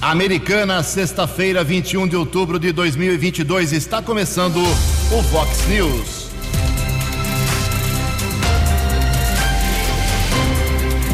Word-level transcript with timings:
Americana, 0.00 0.82
sexta-feira, 0.82 1.62
21 1.62 2.08
de 2.08 2.16
outubro 2.16 2.58
de 2.58 2.72
2022, 2.72 3.72
está 3.72 4.00
começando 4.00 4.56
o 4.56 5.22
Vox 5.24 5.66
News. 5.68 6.30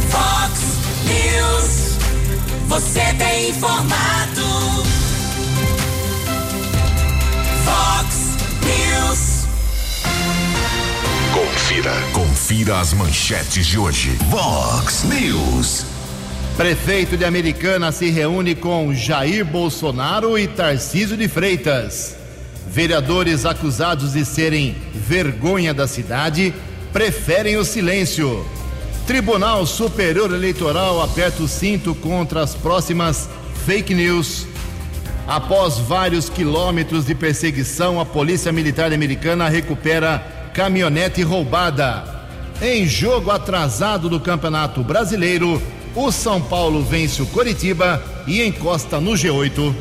Vox 0.08 0.60
News, 1.04 1.98
você 2.68 3.12
tem 3.18 3.50
informado. 3.50 4.42
Vox 7.64 8.36
News. 8.62 9.46
Confira, 11.34 11.92
confira 12.12 12.78
as 12.78 12.92
manchetes 12.92 13.66
de 13.66 13.80
hoje. 13.80 14.16
Vox 14.30 15.02
News. 15.02 15.95
Prefeito 16.56 17.18
de 17.18 17.24
Americana 17.26 17.92
se 17.92 18.08
reúne 18.08 18.54
com 18.54 18.94
Jair 18.94 19.44
Bolsonaro 19.44 20.38
e 20.38 20.48
Tarcísio 20.48 21.14
de 21.14 21.28
Freitas. 21.28 22.16
Vereadores 22.66 23.44
acusados 23.44 24.14
de 24.14 24.24
serem 24.24 24.74
vergonha 24.94 25.74
da 25.74 25.86
cidade 25.86 26.54
preferem 26.94 27.58
o 27.58 27.64
silêncio. 27.64 28.42
Tribunal 29.06 29.66
Superior 29.66 30.32
Eleitoral 30.32 31.02
aperta 31.02 31.42
o 31.42 31.48
cinto 31.48 31.94
contra 31.94 32.40
as 32.40 32.54
próximas 32.54 33.28
fake 33.66 33.92
news. 33.92 34.46
Após 35.28 35.76
vários 35.76 36.30
quilômetros 36.30 37.04
de 37.04 37.14
perseguição, 37.14 38.00
a 38.00 38.06
Polícia 38.06 38.50
Militar 38.50 38.94
Americana 38.94 39.46
recupera 39.46 40.20
caminhonete 40.54 41.20
roubada. 41.20 42.16
Em 42.62 42.88
jogo 42.88 43.30
atrasado 43.30 44.08
do 44.08 44.18
Campeonato 44.18 44.82
Brasileiro, 44.82 45.60
o 45.96 46.12
São 46.12 46.40
Paulo 46.42 46.82
vence 46.82 47.22
o 47.22 47.26
Coritiba 47.26 48.04
e 48.26 48.42
encosta 48.42 49.00
no 49.00 49.12
G8. 49.12 49.74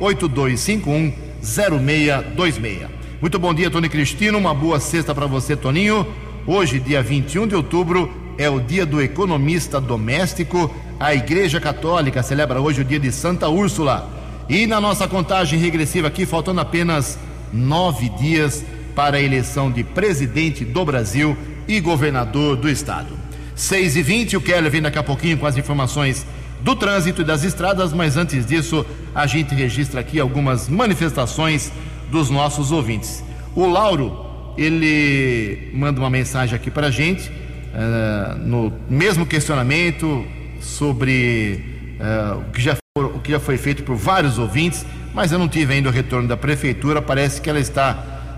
982510626. 0.00 2.88
Muito 3.20 3.36
bom 3.38 3.52
dia, 3.52 3.70
Tony 3.70 3.88
Cristino. 3.88 4.38
Uma 4.38 4.54
boa 4.54 4.80
sexta 4.80 5.14
para 5.14 5.26
você, 5.26 5.54
Toninho. 5.56 6.06
Hoje, 6.46 6.80
dia 6.80 7.02
21 7.02 7.46
de 7.46 7.54
outubro, 7.54 8.10
é 8.38 8.48
o 8.48 8.60
dia 8.60 8.86
do 8.86 9.02
economista 9.02 9.80
doméstico. 9.80 10.72
A 10.98 11.12
Igreja 11.12 11.60
Católica 11.60 12.22
celebra 12.22 12.60
hoje 12.60 12.80
o 12.80 12.84
dia 12.84 13.00
de 13.00 13.10
Santa 13.10 13.48
Úrsula. 13.48 14.08
E 14.48 14.66
na 14.66 14.80
nossa 14.80 15.08
contagem 15.08 15.58
regressiva 15.58 16.06
aqui, 16.06 16.24
faltando 16.24 16.60
apenas 16.60 17.18
nove 17.52 18.08
dias 18.10 18.64
para 18.94 19.16
a 19.16 19.20
eleição 19.20 19.70
de 19.70 19.82
presidente 19.82 20.64
do 20.64 20.84
Brasil 20.84 21.36
e 21.66 21.80
governador 21.80 22.56
do 22.56 22.68
estado. 22.68 23.18
6 23.56 23.96
e 23.96 24.02
20 24.02 24.36
o 24.36 24.40
Keller 24.40 24.70
vem 24.70 24.80
daqui 24.80 24.98
a 24.98 25.02
pouquinho 25.02 25.36
com 25.36 25.46
as 25.46 25.56
informações 25.56 26.24
do 26.60 26.76
trânsito 26.76 27.22
e 27.22 27.24
das 27.24 27.42
estradas, 27.42 27.92
mas 27.92 28.16
antes 28.16 28.46
disso, 28.46 28.86
a 29.14 29.26
gente 29.26 29.54
registra 29.54 30.00
aqui 30.00 30.18
algumas 30.18 30.68
manifestações 30.68 31.72
dos 32.10 32.30
nossos 32.30 32.70
ouvintes. 32.70 33.22
O 33.54 33.66
Lauro, 33.66 34.26
ele 34.56 35.70
manda 35.74 36.00
uma 36.00 36.10
mensagem 36.10 36.54
aqui 36.54 36.70
para 36.70 36.86
a 36.86 36.90
gente 36.90 37.30
uh, 37.78 38.38
no 38.38 38.72
mesmo 38.90 39.24
questionamento 39.24 40.24
sobre 40.60 41.96
uh, 42.00 42.40
o, 42.40 42.50
que 42.50 42.60
já 42.60 42.76
for, 42.96 43.06
o 43.06 43.20
que 43.20 43.30
já 43.30 43.40
foi 43.40 43.56
feito 43.56 43.84
por 43.84 43.96
vários 43.96 44.38
ouvintes, 44.38 44.84
mas 45.14 45.30
eu 45.30 45.38
não 45.38 45.48
tive 45.48 45.74
ainda 45.74 45.88
o 45.88 45.92
retorno 45.92 46.26
da 46.26 46.36
prefeitura. 46.36 47.00
Parece 47.00 47.40
que 47.40 47.48
ela 47.48 47.60
está 47.60 47.92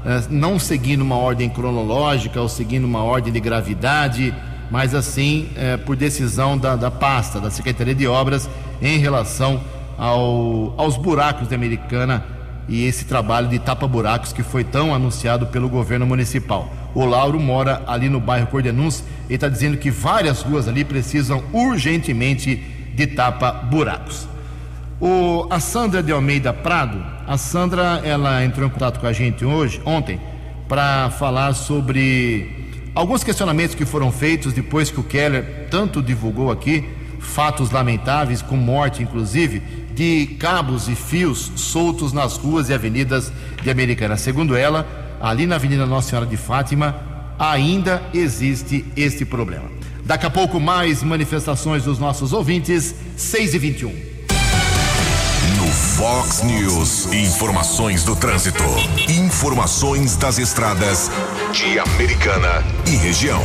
uh, 0.04 0.32
não 0.32 0.58
seguindo 0.58 1.00
uma 1.00 1.16
ordem 1.16 1.48
cronológica 1.48 2.40
ou 2.40 2.48
seguindo 2.48 2.84
uma 2.84 3.02
ordem 3.02 3.32
de 3.32 3.40
gravidade, 3.40 4.34
mas 4.70 4.94
assim 4.94 5.48
por 5.84 5.96
decisão 5.96 6.56
da, 6.56 6.76
da 6.76 6.92
pasta, 6.92 7.40
da 7.40 7.50
Secretaria 7.50 7.92
de 7.92 8.06
Obras, 8.06 8.48
em 8.80 8.98
relação 8.98 9.60
ao, 9.98 10.72
aos 10.76 10.96
buracos 10.96 11.48
da 11.48 11.56
Americana 11.56 12.24
e 12.68 12.86
esse 12.86 13.04
trabalho 13.04 13.48
de 13.48 13.58
tapa-buracos 13.58 14.32
que 14.32 14.44
foi 14.44 14.62
tão 14.62 14.94
anunciado 14.94 15.48
pelo 15.48 15.68
governo 15.68 16.06
municipal. 16.06 16.70
O 16.94 17.04
Lauro 17.04 17.38
mora 17.38 17.82
ali 17.86 18.08
no 18.08 18.20
bairro 18.20 18.46
Cordenúncia 18.48 19.04
e 19.28 19.34
está 19.34 19.48
dizendo 19.48 19.76
que 19.76 19.90
várias 19.90 20.42
ruas 20.42 20.66
ali 20.66 20.84
precisam 20.84 21.42
urgentemente 21.52 22.56
de 22.94 23.06
tapa-buracos. 23.06 24.28
O, 25.00 25.46
a 25.48 25.60
Sandra 25.60 26.02
de 26.02 26.12
Almeida 26.12 26.52
Prado, 26.52 27.02
a 27.26 27.38
Sandra, 27.38 28.02
ela 28.04 28.44
entrou 28.44 28.66
em 28.66 28.70
contato 28.70 29.00
com 29.00 29.06
a 29.06 29.12
gente 29.12 29.44
hoje, 29.44 29.80
ontem, 29.84 30.20
para 30.68 31.10
falar 31.10 31.54
sobre 31.54 32.68
alguns 32.94 33.24
questionamentos 33.24 33.74
que 33.74 33.86
foram 33.86 34.12
feitos 34.12 34.52
depois 34.52 34.90
que 34.90 35.00
o 35.00 35.04
Keller 35.04 35.68
tanto 35.70 36.02
divulgou 36.02 36.50
aqui, 36.50 36.86
fatos 37.18 37.70
lamentáveis, 37.70 38.42
com 38.42 38.56
morte 38.56 39.02
inclusive, 39.02 39.62
de 39.94 40.36
cabos 40.38 40.88
e 40.88 40.94
fios 40.94 41.52
soltos 41.56 42.12
nas 42.12 42.36
ruas 42.36 42.68
e 42.68 42.74
avenidas 42.74 43.32
de 43.62 43.70
Americana. 43.70 44.16
Segundo 44.16 44.56
ela, 44.56 44.86
ali 45.20 45.46
na 45.46 45.56
Avenida 45.56 45.84
Nossa 45.86 46.08
Senhora 46.08 46.26
de 46.26 46.36
Fátima, 46.36 46.96
ainda 47.38 48.02
existe 48.14 48.84
este 48.96 49.24
problema. 49.24 49.70
Daqui 50.04 50.26
a 50.26 50.30
pouco, 50.30 50.58
mais 50.58 51.02
manifestações 51.02 51.84
dos 51.84 51.98
nossos 51.98 52.32
ouvintes, 52.32 52.94
6 53.16 53.54
e 53.54 53.58
21 53.58 53.88
No 55.56 55.66
Fox 55.68 56.42
News, 56.42 57.12
informações 57.12 58.02
do 58.02 58.16
trânsito. 58.16 58.64
Informações 59.08 60.16
das 60.16 60.38
estradas 60.38 61.10
de 61.52 61.78
Americana 61.78 62.64
e 62.86 62.96
região. 62.96 63.42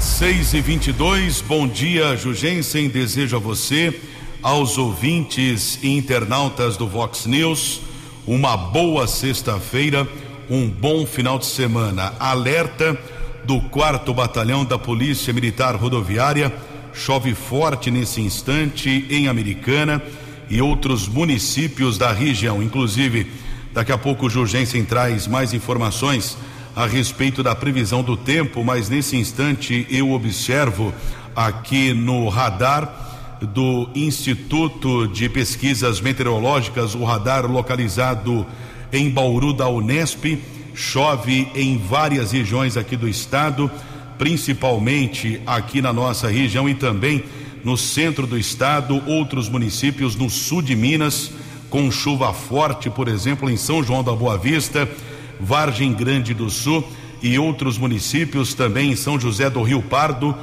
6 0.00 0.54
e 0.54 0.60
22 0.60 1.40
bom 1.40 1.66
dia, 1.66 2.16
Jugensen. 2.16 2.88
Desejo 2.88 3.36
a 3.36 3.40
você, 3.40 3.98
aos 4.42 4.76
ouvintes 4.76 5.78
e 5.82 5.96
internautas 5.96 6.76
do 6.76 6.88
Vox 6.88 7.24
News, 7.24 7.80
uma 8.26 8.56
boa 8.56 9.06
sexta-feira 9.06 10.06
um 10.52 10.68
bom 10.68 11.06
final 11.06 11.38
de 11.38 11.46
semana. 11.46 12.12
Alerta 12.20 12.94
do 13.42 13.58
quarto 13.58 14.12
batalhão 14.12 14.66
da 14.66 14.78
Polícia 14.78 15.32
Militar 15.32 15.74
Rodoviária. 15.76 16.52
Chove 16.92 17.34
forte 17.34 17.90
nesse 17.90 18.20
instante 18.20 19.06
em 19.08 19.28
Americana 19.28 20.02
e 20.50 20.60
outros 20.60 21.08
municípios 21.08 21.96
da 21.96 22.12
região. 22.12 22.62
Inclusive, 22.62 23.28
daqui 23.72 23.92
a 23.92 23.96
pouco 23.96 24.26
o 24.26 24.28
Jurgensen 24.28 24.84
traz 24.84 25.26
mais 25.26 25.54
informações 25.54 26.36
a 26.76 26.84
respeito 26.84 27.42
da 27.42 27.54
previsão 27.54 28.02
do 28.02 28.14
tempo, 28.14 28.62
mas 28.62 28.90
nesse 28.90 29.16
instante 29.16 29.86
eu 29.88 30.12
observo 30.12 30.92
aqui 31.34 31.94
no 31.94 32.28
radar 32.28 33.38
do 33.40 33.88
Instituto 33.94 35.08
de 35.08 35.30
Pesquisas 35.30 35.98
Meteorológicas, 35.98 36.94
o 36.94 37.04
radar 37.04 37.50
localizado 37.50 38.46
em 38.92 39.08
Bauru 39.10 39.52
da 39.52 39.68
Unesp. 39.68 40.38
Chove 40.74 41.48
em 41.54 41.78
várias 41.78 42.32
regiões 42.32 42.76
aqui 42.76 42.96
do 42.96 43.08
estado, 43.08 43.70
principalmente 44.18 45.40
aqui 45.46 45.82
na 45.82 45.92
nossa 45.92 46.28
região 46.28 46.68
e 46.68 46.74
também 46.74 47.24
no 47.64 47.76
centro 47.76 48.26
do 48.26 48.38
estado, 48.38 49.02
outros 49.06 49.48
municípios 49.48 50.16
no 50.16 50.28
sul 50.28 50.62
de 50.62 50.74
Minas, 50.74 51.30
com 51.70 51.90
chuva 51.90 52.32
forte, 52.32 52.90
por 52.90 53.08
exemplo, 53.08 53.48
em 53.48 53.56
São 53.56 53.82
João 53.82 54.02
da 54.02 54.12
Boa 54.12 54.36
Vista, 54.36 54.88
Vargem 55.40 55.92
Grande 55.92 56.34
do 56.34 56.50
Sul 56.50 56.84
e 57.22 57.38
outros 57.38 57.78
municípios 57.78 58.52
também 58.52 58.92
em 58.92 58.96
São 58.96 59.18
José 59.18 59.48
do 59.48 59.62
Rio 59.62 59.80
Pardo. 59.80 60.34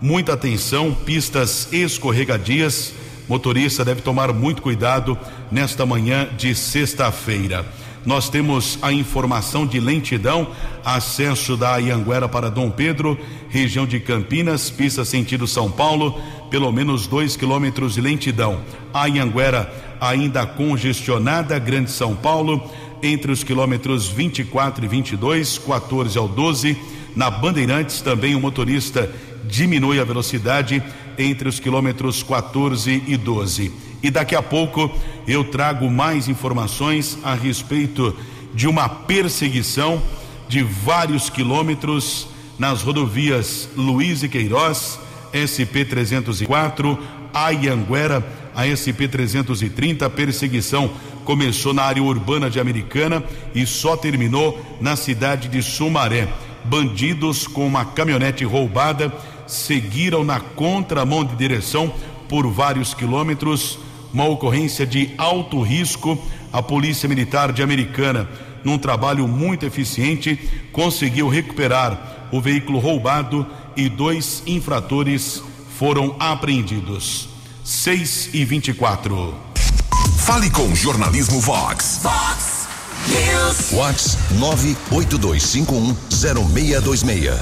Muita 0.00 0.34
atenção, 0.34 0.92
pistas 0.92 1.68
escorregadias. 1.72 2.92
Motorista 3.28 3.84
deve 3.84 4.02
tomar 4.02 4.32
muito 4.32 4.60
cuidado 4.60 5.16
nesta 5.50 5.86
manhã 5.86 6.28
de 6.36 6.54
sexta-feira. 6.54 7.64
Nós 8.06 8.28
temos 8.28 8.78
a 8.82 8.92
informação 8.92 9.66
de 9.66 9.80
lentidão, 9.80 10.48
acesso 10.84 11.56
da 11.56 11.78
Ianguera 11.78 12.28
para 12.28 12.50
Dom 12.50 12.70
Pedro, 12.70 13.18
região 13.48 13.86
de 13.86 13.98
Campinas, 13.98 14.68
pista 14.68 15.04
sentido 15.04 15.46
São 15.46 15.70
Paulo, 15.70 16.20
pelo 16.50 16.70
menos 16.70 17.06
dois 17.06 17.34
quilômetros 17.34 17.94
de 17.94 18.02
lentidão. 18.02 18.60
A 18.92 19.06
Ianguera 19.06 19.72
ainda 20.00 20.46
congestionada, 20.46 21.58
Grande 21.58 21.90
São 21.90 22.14
Paulo, 22.14 22.70
entre 23.02 23.32
os 23.32 23.42
quilômetros 23.42 24.06
24 24.08 24.84
e 24.84 24.88
22, 24.88 25.58
14 25.58 26.18
ao 26.18 26.28
12. 26.28 26.76
Na 27.16 27.30
Bandeirantes 27.30 28.02
também 28.02 28.34
o 28.34 28.40
motorista 28.40 29.10
diminui 29.44 29.98
a 29.98 30.04
velocidade 30.04 30.82
entre 31.18 31.48
os 31.48 31.58
quilômetros 31.58 32.22
14 32.22 33.02
e 33.06 33.16
12. 33.16 33.72
E 34.04 34.10
daqui 34.10 34.36
a 34.36 34.42
pouco 34.42 34.90
eu 35.26 35.42
trago 35.42 35.90
mais 35.90 36.28
informações 36.28 37.16
a 37.24 37.32
respeito 37.32 38.14
de 38.52 38.68
uma 38.68 38.86
perseguição 38.86 40.02
de 40.46 40.62
vários 40.62 41.30
quilômetros 41.30 42.28
nas 42.58 42.82
rodovias 42.82 43.66
Luiz 43.74 44.22
e 44.22 44.28
Queiroz, 44.28 45.00
SP 45.32 45.86
304, 45.88 46.98
Ayanguera, 47.32 48.22
a 48.54 48.66
SP 48.68 49.08
330. 49.08 50.04
A 50.04 50.10
perseguição 50.10 50.90
começou 51.24 51.72
na 51.72 51.84
área 51.84 52.02
urbana 52.02 52.50
de 52.50 52.60
Americana 52.60 53.24
e 53.54 53.64
só 53.64 53.96
terminou 53.96 54.62
na 54.82 54.96
cidade 54.96 55.48
de 55.48 55.62
Sumaré. 55.62 56.28
Bandidos 56.62 57.46
com 57.46 57.66
uma 57.66 57.86
caminhonete 57.86 58.44
roubada 58.44 59.10
seguiram 59.46 60.22
na 60.22 60.40
contramão 60.40 61.24
de 61.24 61.34
direção 61.36 61.90
por 62.28 62.46
vários 62.46 62.92
quilômetros. 62.92 63.78
Uma 64.14 64.24
ocorrência 64.26 64.86
de 64.86 65.10
alto 65.18 65.60
risco. 65.60 66.16
A 66.52 66.62
Polícia 66.62 67.08
Militar 67.08 67.52
de 67.52 67.64
Americana, 67.64 68.28
num 68.62 68.78
trabalho 68.78 69.26
muito 69.26 69.66
eficiente, 69.66 70.38
conseguiu 70.72 71.28
recuperar 71.28 72.28
o 72.30 72.40
veículo 72.40 72.78
roubado 72.78 73.44
e 73.76 73.88
dois 73.88 74.44
infratores 74.46 75.42
foram 75.76 76.14
apreendidos. 76.20 77.28
6 77.64 78.30
e 78.32 78.44
24. 78.44 79.34
Fale 80.18 80.48
com 80.48 80.68
o 80.68 80.76
Jornalismo 80.76 81.40
Vox. 81.40 81.98
Fox 82.00 82.68
News. 83.08 83.72
Vox 83.72 84.16
982510626. 84.92 87.36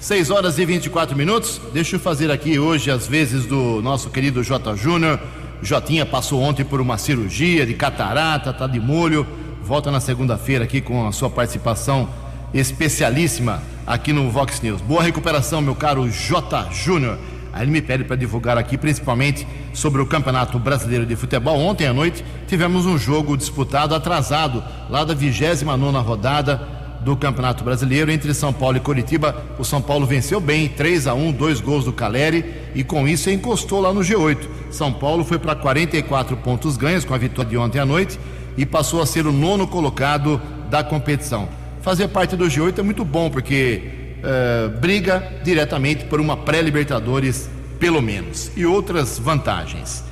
6 0.00 0.30
horas 0.30 0.58
e 0.58 0.64
24 0.64 1.16
minutos. 1.16 1.60
Deixa 1.72 1.94
eu 1.96 2.00
fazer 2.00 2.32
aqui 2.32 2.58
hoje 2.58 2.90
as 2.90 3.06
vezes 3.06 3.46
do 3.46 3.80
nosso 3.80 4.10
querido 4.10 4.42
J. 4.42 4.74
Júnior. 4.74 5.20
Jotinha 5.62 6.06
passou 6.06 6.40
ontem 6.40 6.64
por 6.64 6.80
uma 6.80 6.96
cirurgia 6.96 7.66
de 7.66 7.74
catarata, 7.74 8.52
tá 8.52 8.66
de 8.66 8.80
molho. 8.80 9.26
Volta 9.62 9.90
na 9.90 10.00
segunda-feira 10.00 10.64
aqui 10.64 10.80
com 10.80 11.06
a 11.06 11.12
sua 11.12 11.28
participação 11.28 12.08
especialíssima 12.52 13.62
aqui 13.86 14.12
no 14.12 14.30
Vox 14.30 14.60
News. 14.60 14.80
Boa 14.80 15.02
recuperação, 15.02 15.60
meu 15.60 15.74
caro 15.74 16.08
J. 16.08 16.70
Júnior. 16.72 17.18
Aí 17.52 17.62
ele 17.62 17.70
me 17.70 17.82
pede 17.82 18.04
para 18.04 18.16
divulgar 18.16 18.56
aqui, 18.56 18.78
principalmente 18.78 19.46
sobre 19.74 20.00
o 20.00 20.06
Campeonato 20.06 20.58
Brasileiro 20.58 21.04
de 21.04 21.14
Futebol. 21.14 21.58
Ontem 21.58 21.86
à 21.86 21.92
noite 21.92 22.24
tivemos 22.46 22.86
um 22.86 22.96
jogo 22.96 23.36
disputado 23.36 23.94
atrasado, 23.94 24.62
lá 24.88 25.04
da 25.04 25.14
29 25.14 25.98
rodada 25.98 26.60
do 27.00 27.16
Campeonato 27.16 27.64
Brasileiro 27.64 28.10
entre 28.10 28.32
São 28.34 28.52
Paulo 28.52 28.76
e 28.76 28.80
Coritiba. 28.80 29.34
O 29.58 29.64
São 29.64 29.82
Paulo 29.82 30.06
venceu 30.06 30.40
bem, 30.40 30.68
3 30.68 31.06
a 31.06 31.14
1 31.14 31.32
dois 31.32 31.60
gols 31.60 31.84
do 31.84 31.92
Caleri, 31.92 32.44
e 32.74 32.84
com 32.84 33.06
isso 33.06 33.30
encostou 33.30 33.80
lá 33.80 33.92
no 33.92 34.00
G8. 34.00 34.38
São 34.70 34.92
Paulo 34.92 35.24
foi 35.24 35.38
para 35.38 35.54
44 35.54 36.36
pontos 36.36 36.76
ganhos 36.76 37.04
com 37.04 37.14
a 37.14 37.18
vitória 37.18 37.50
de 37.50 37.56
ontem 37.56 37.78
à 37.78 37.86
noite 37.86 38.18
e 38.56 38.66
passou 38.66 39.00
a 39.02 39.06
ser 39.06 39.26
o 39.26 39.32
nono 39.32 39.66
colocado 39.66 40.40
da 40.68 40.84
competição. 40.84 41.48
Fazer 41.82 42.08
parte 42.08 42.36
do 42.36 42.44
G8 42.44 42.78
é 42.78 42.82
muito 42.82 43.04
bom, 43.04 43.30
porque 43.30 43.82
eh, 44.22 44.68
briga 44.80 45.40
diretamente 45.42 46.04
por 46.04 46.20
uma 46.20 46.36
pré-Libertadores, 46.36 47.48
pelo 47.78 48.02
menos, 48.02 48.50
e 48.54 48.66
outras 48.66 49.18
vantagens. 49.18 50.04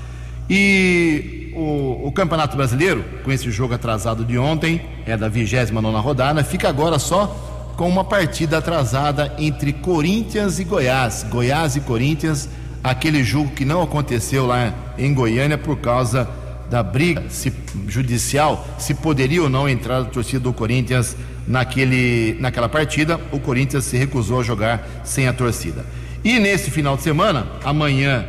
E 0.48 1.52
o, 1.54 2.06
o, 2.06 2.12
Campeonato 2.12 2.56
Brasileiro, 2.56 3.04
com 3.22 3.30
esse 3.30 3.50
jogo 3.50 3.74
atrasado 3.74 4.24
de 4.24 4.38
ontem, 4.38 4.80
é 5.04 5.14
da 5.14 5.28
29 5.28 5.98
rodada, 5.98 6.42
fica 6.42 6.70
agora 6.70 6.98
só 6.98 7.57
com 7.78 7.88
uma 7.88 8.02
partida 8.02 8.58
atrasada 8.58 9.32
entre 9.38 9.72
Corinthians 9.72 10.58
e 10.58 10.64
Goiás. 10.64 11.24
Goiás 11.30 11.76
e 11.76 11.80
Corinthians, 11.80 12.48
aquele 12.82 13.22
jogo 13.22 13.52
que 13.52 13.64
não 13.64 13.80
aconteceu 13.80 14.44
lá 14.48 14.74
em 14.98 15.14
Goiânia 15.14 15.56
por 15.56 15.78
causa 15.78 16.28
da 16.68 16.82
briga 16.82 17.22
se, 17.28 17.52
judicial, 17.86 18.66
se 18.78 18.94
poderia 18.94 19.44
ou 19.44 19.48
não 19.48 19.68
entrar 19.68 20.00
a 20.00 20.04
torcida 20.04 20.40
do 20.40 20.52
Corinthians 20.52 21.16
naquele, 21.46 22.36
naquela 22.40 22.68
partida. 22.68 23.20
O 23.30 23.38
Corinthians 23.38 23.84
se 23.84 23.96
recusou 23.96 24.40
a 24.40 24.42
jogar 24.42 24.84
sem 25.04 25.28
a 25.28 25.32
torcida. 25.32 25.86
E 26.24 26.40
nesse 26.40 26.72
final 26.72 26.96
de 26.96 27.04
semana, 27.04 27.46
amanhã, 27.64 28.26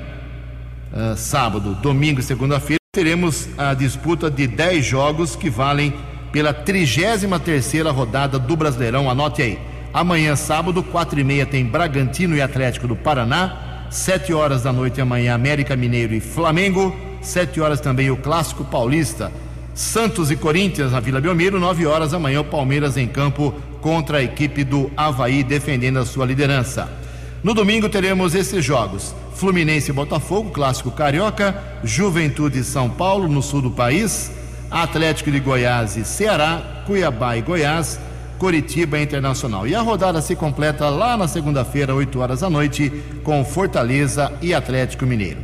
uh, 0.93 1.17
sábado, 1.17 1.73
domingo 1.73 2.19
e 2.19 2.23
segunda-feira, 2.23 2.77
teremos 2.93 3.49
a 3.57 3.73
disputa 3.73 4.29
de 4.29 4.45
10 4.45 4.85
jogos 4.85 5.35
que 5.35 5.49
valem 5.49 5.91
pela 6.31 6.53
33 6.53 7.83
rodada 7.93 8.37
do 8.37 8.55
Brasileirão. 8.55 9.09
Anote 9.09 9.41
aí. 9.41 9.59
Amanhã, 9.93 10.35
sábado, 10.35 10.83
4 10.83 11.19
e 11.19 11.23
meia, 11.23 11.45
tem 11.45 11.65
Bragantino 11.65 12.35
e 12.35 12.41
Atlético 12.41 12.87
do 12.87 12.95
Paraná. 12.95 13.87
7 13.89 14.33
horas 14.33 14.63
da 14.63 14.71
noite 14.71 15.01
amanhã, 15.01 15.33
América 15.33 15.75
Mineiro 15.75 16.13
e 16.13 16.19
Flamengo. 16.19 16.95
7 17.21 17.59
horas 17.59 17.81
também 17.81 18.11
o 18.11 18.17
Clássico 18.17 18.63
Paulista 18.63 19.31
Santos 19.79 20.29
e 20.29 20.35
Corinthians 20.35 20.91
na 20.91 20.99
Vila 20.99 21.21
Belmiro, 21.21 21.57
9 21.57 21.85
horas 21.85 22.13
amanhã, 22.13 22.41
o 22.41 22.43
Palmeiras 22.43 22.97
em 22.97 23.07
campo 23.07 23.53
contra 23.79 24.17
a 24.17 24.21
equipe 24.21 24.65
do 24.65 24.91
Havaí, 24.97 25.41
defendendo 25.41 25.99
a 25.99 26.05
sua 26.05 26.25
liderança. 26.25 26.91
No 27.41 27.53
domingo 27.53 27.87
teremos 27.87 28.35
esses 28.35 28.63
jogos: 28.63 29.15
Fluminense 29.35 29.89
e 29.89 29.93
Botafogo, 29.93 30.51
clássico 30.51 30.91
carioca, 30.91 31.55
Juventude 31.81 32.59
e 32.59 32.63
São 32.65 32.89
Paulo, 32.89 33.29
no 33.29 33.41
sul 33.41 33.61
do 33.61 33.71
país, 33.71 34.29
Atlético 34.69 35.31
de 35.31 35.39
Goiás 35.39 35.97
e 35.97 36.05
Ceará, 36.05 36.83
Cuiabá 36.85 37.35
e 37.35 37.41
Goiás, 37.41 37.99
Coritiba 38.37 38.99
Internacional. 38.99 39.67
E 39.67 39.75
a 39.75 39.81
rodada 39.81 40.21
se 40.21 40.35
completa 40.35 40.89
lá 40.89 41.17
na 41.17 41.27
segunda-feira, 41.27 41.93
8 41.93 42.19
horas 42.19 42.39
da 42.41 42.49
noite, 42.49 42.91
com 43.23 43.43
Fortaleza 43.43 44.31
e 44.41 44.53
Atlético 44.53 45.05
Mineiro. 45.05 45.39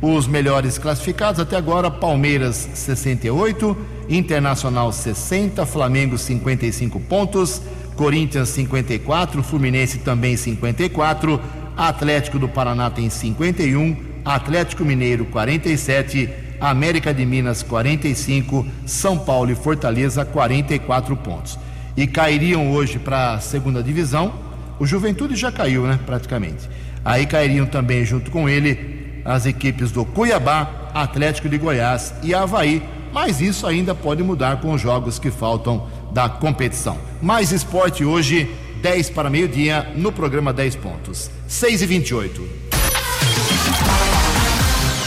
Os 0.00 0.26
melhores 0.26 0.78
classificados 0.78 1.40
até 1.40 1.56
agora: 1.56 1.90
Palmeiras 1.90 2.68
68, 2.74 3.76
Internacional 4.08 4.92
60, 4.92 5.64
Flamengo 5.64 6.18
55 6.18 7.00
pontos, 7.00 7.62
Corinthians 7.96 8.50
54, 8.50 9.42
Fluminense 9.42 9.98
também 9.98 10.36
54, 10.36 11.40
Atlético 11.76 12.38
do 12.38 12.48
Paraná 12.48 12.90
tem 12.90 13.08
51, 13.08 13.96
Atlético 14.24 14.84
Mineiro 14.84 15.24
47, 15.26 16.28
América 16.60 17.12
de 17.12 17.24
Minas 17.24 17.62
45, 17.62 18.66
São 18.84 19.18
Paulo 19.18 19.50
e 19.50 19.54
Fortaleza 19.54 20.24
44 20.24 21.16
pontos. 21.16 21.58
E 21.96 22.06
cairiam 22.06 22.72
hoje 22.72 22.98
para 22.98 23.34
a 23.34 23.40
segunda 23.40 23.82
divisão. 23.82 24.32
O 24.78 24.86
Juventude 24.86 25.34
já 25.36 25.50
caiu, 25.50 25.86
né? 25.86 25.98
Praticamente. 26.04 26.68
Aí 27.04 27.26
cairiam 27.26 27.66
também 27.66 28.04
junto 28.04 28.30
com 28.30 28.48
ele 28.48 29.22
as 29.24 29.44
equipes 29.44 29.90
do 29.90 30.04
Cuiabá, 30.04 30.90
Atlético 30.94 31.48
de 31.48 31.58
Goiás 31.58 32.14
e 32.22 32.34
Havaí, 32.34 32.82
mas 33.12 33.40
isso 33.40 33.66
ainda 33.66 33.94
pode 33.94 34.22
mudar 34.22 34.60
com 34.60 34.72
os 34.72 34.80
jogos 34.80 35.18
que 35.18 35.30
faltam 35.30 35.88
da 36.12 36.28
competição. 36.28 36.98
Mais 37.20 37.50
esporte 37.50 38.04
hoje, 38.04 38.48
10 38.82 39.10
para 39.10 39.30
meio-dia, 39.30 39.92
no 39.96 40.12
programa 40.12 40.52
10 40.52 40.76
pontos. 40.76 41.30
6 41.48 41.82
e 41.82 41.86
28. 41.86 42.65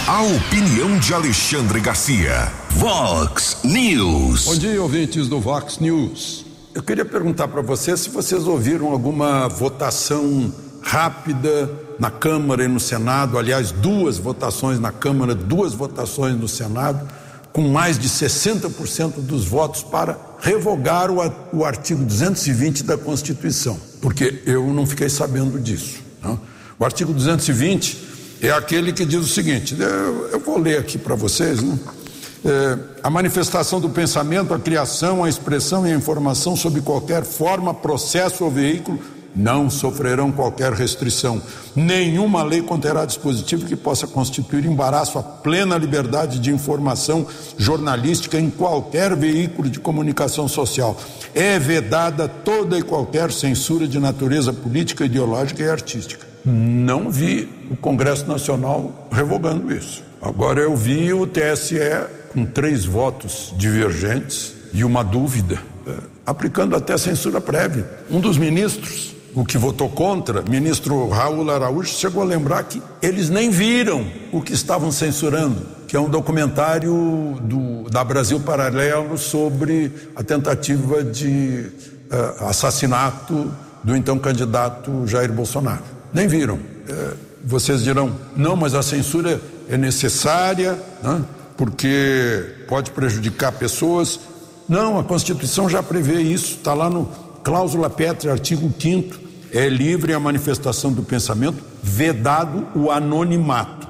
A 0.09 0.23
opinião 0.23 0.97
de 0.97 1.13
Alexandre 1.13 1.79
Garcia. 1.79 2.51
Vox 2.71 3.57
News. 3.63 4.45
Bom 4.45 4.55
dia, 4.55 4.81
ouvintes 4.81 5.27
do 5.27 5.39
Vox 5.39 5.77
News. 5.77 6.47
Eu 6.73 6.81
queria 6.81 7.05
perguntar 7.05 7.47
para 7.47 7.61
vocês 7.61 7.99
se 7.99 8.09
vocês 8.09 8.47
ouviram 8.47 8.87
alguma 8.87 9.47
votação 9.47 10.51
rápida 10.81 11.69
na 11.99 12.09
Câmara 12.09 12.63
e 12.63 12.67
no 12.67 12.79
Senado, 12.79 13.37
aliás, 13.37 13.71
duas 13.71 14.17
votações 14.17 14.79
na 14.79 14.91
Câmara, 14.91 15.35
duas 15.35 15.75
votações 15.75 16.35
no 16.35 16.47
Senado, 16.47 17.07
com 17.53 17.69
mais 17.69 17.99
de 17.99 18.09
60% 18.09 19.19
dos 19.19 19.45
votos 19.45 19.83
para 19.83 20.17
revogar 20.39 21.11
o, 21.11 21.19
o, 21.53 21.63
artigo 21.63 22.03
220 22.03 22.83
da 22.83 22.97
Constituição, 22.97 23.79
porque 24.01 24.41
eu 24.47 24.73
não 24.73 24.87
fiquei 24.87 25.07
sabendo 25.07 25.59
disso. 25.59 25.99
Não? 26.19 26.39
O 26.79 26.83
artigo 26.83 27.13
220 27.13 28.08
é 28.41 28.51
aquele 28.51 28.93
que 28.93 29.05
diz 29.05 29.19
o 29.19 29.27
seguinte: 29.27 29.75
eu, 29.79 30.29
eu 30.29 30.39
vou 30.39 30.57
ler 30.57 30.79
aqui 30.79 30.97
para 30.97 31.15
vocês, 31.15 31.61
né? 31.61 31.77
É, 32.43 32.77
a 33.03 33.09
manifestação 33.09 33.81
do 33.81 33.89
pensamento, 33.89 34.53
a 34.53 34.59
criação, 34.59 35.25
a 35.25 35.29
expressão 35.29 35.85
e 35.85 35.91
a 35.91 35.95
informação 35.95 36.55
sob 36.55 36.79
qualquer 36.81 37.23
forma, 37.25 37.73
processo 37.73 38.45
ou 38.45 38.51
veículo 38.51 38.99
não 39.35 39.69
sofrerão 39.69 40.31
qualquer 40.31 40.73
restrição. 40.73 41.41
Nenhuma 41.75 42.43
lei 42.43 42.61
conterá 42.61 43.05
dispositivo 43.05 43.65
que 43.65 43.75
possa 43.75 44.07
constituir 44.07 44.65
embaraço 44.65 45.19
à 45.19 45.23
plena 45.23 45.77
liberdade 45.77 46.39
de 46.39 46.51
informação 46.51 47.27
jornalística 47.57 48.39
em 48.39 48.49
qualquer 48.49 49.15
veículo 49.15 49.69
de 49.69 49.79
comunicação 49.79 50.47
social. 50.47 50.97
É 51.33 51.59
vedada 51.59 52.27
toda 52.27 52.77
e 52.77 52.81
qualquer 52.81 53.31
censura 53.31 53.87
de 53.87 53.99
natureza 53.99 54.51
política, 54.51 55.05
ideológica 55.05 55.63
e 55.63 55.69
artística. 55.69 56.28
Não 56.45 57.09
vi 57.09 57.49
o 57.69 57.75
Congresso 57.75 58.27
Nacional 58.27 59.07
revogando 59.11 59.73
isso. 59.73 60.03
Agora 60.21 60.59
eu 60.61 60.75
vi 60.75 61.13
o 61.13 61.27
TSE 61.27 61.79
com 62.33 62.45
três 62.45 62.85
votos 62.85 63.53
divergentes 63.57 64.53
e 64.73 64.83
uma 64.83 65.03
dúvida, 65.03 65.59
é, 65.87 65.93
aplicando 66.25 66.75
até 66.75 66.97
censura 66.97 67.41
prévia. 67.41 67.89
Um 68.09 68.19
dos 68.19 68.37
ministros 68.37 69.15
o 69.35 69.45
que 69.45 69.57
votou 69.57 69.89
contra, 69.89 70.41
ministro 70.41 71.07
Raul 71.07 71.49
Araújo, 71.49 71.89
chegou 71.89 72.21
a 72.21 72.25
lembrar 72.25 72.63
que 72.63 72.81
eles 73.01 73.29
nem 73.29 73.49
viram 73.49 74.05
o 74.31 74.41
que 74.41 74.53
estavam 74.53 74.91
censurando, 74.91 75.61
que 75.87 75.95
é 75.95 75.99
um 75.99 76.09
documentário 76.09 77.37
do, 77.41 77.89
da 77.89 78.03
Brasil 78.03 78.39
Paralelo 78.39 79.17
sobre 79.17 79.91
a 80.15 80.23
tentativa 80.23 81.03
de 81.03 81.67
uh, 82.11 82.45
assassinato 82.45 83.51
do 83.83 83.95
então 83.95 84.17
candidato 84.17 85.05
Jair 85.07 85.31
Bolsonaro. 85.31 85.98
Nem 86.13 86.27
viram. 86.27 86.55
Uh, 86.55 87.17
vocês 87.43 87.83
dirão, 87.83 88.15
não, 88.35 88.55
mas 88.55 88.73
a 88.73 88.81
censura 88.83 89.41
é 89.69 89.77
necessária, 89.77 90.77
né, 91.01 91.23
porque 91.55 92.65
pode 92.67 92.91
prejudicar 92.91 93.51
pessoas. 93.53 94.19
Não, 94.67 94.99
a 94.99 95.03
Constituição 95.03 95.69
já 95.69 95.81
prevê 95.81 96.21
isso, 96.21 96.57
está 96.57 96.73
lá 96.73 96.89
no 96.89 97.05
Cláusula 97.43 97.89
Petra, 97.89 98.31
artigo 98.31 98.71
5 98.77 99.29
é 99.51 99.67
livre 99.67 100.13
a 100.13 100.19
manifestação 100.19 100.91
do 100.91 101.03
pensamento, 101.03 101.63
vedado 101.81 102.67
o 102.75 102.91
anonimato. 102.91 103.87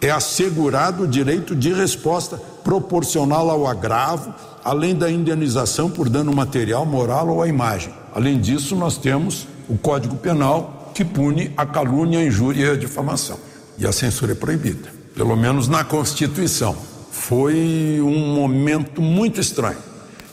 É 0.00 0.10
assegurado 0.10 1.04
o 1.04 1.08
direito 1.08 1.54
de 1.54 1.72
resposta 1.72 2.36
proporcional 2.62 3.48
ao 3.50 3.66
agravo, 3.66 4.34
além 4.64 4.94
da 4.94 5.10
indenização 5.10 5.88
por 5.88 6.08
dano 6.08 6.34
material, 6.34 6.84
moral 6.84 7.28
ou 7.28 7.42
à 7.42 7.48
imagem. 7.48 7.92
Além 8.14 8.40
disso, 8.40 8.74
nós 8.76 8.98
temos 8.98 9.46
o 9.68 9.78
Código 9.78 10.16
Penal 10.16 10.75
que 10.96 11.04
pune 11.04 11.52
a 11.58 11.66
calúnia, 11.66 12.20
a 12.20 12.24
injúria 12.24 12.68
e 12.68 12.70
a 12.70 12.74
difamação. 12.74 13.38
E 13.76 13.86
a 13.86 13.92
censura 13.92 14.32
é 14.32 14.34
proibida, 14.34 14.88
pelo 15.14 15.36
menos 15.36 15.68
na 15.68 15.84
Constituição. 15.84 16.74
Foi 17.10 18.00
um 18.00 18.34
momento 18.34 19.02
muito 19.02 19.38
estranho 19.38 19.76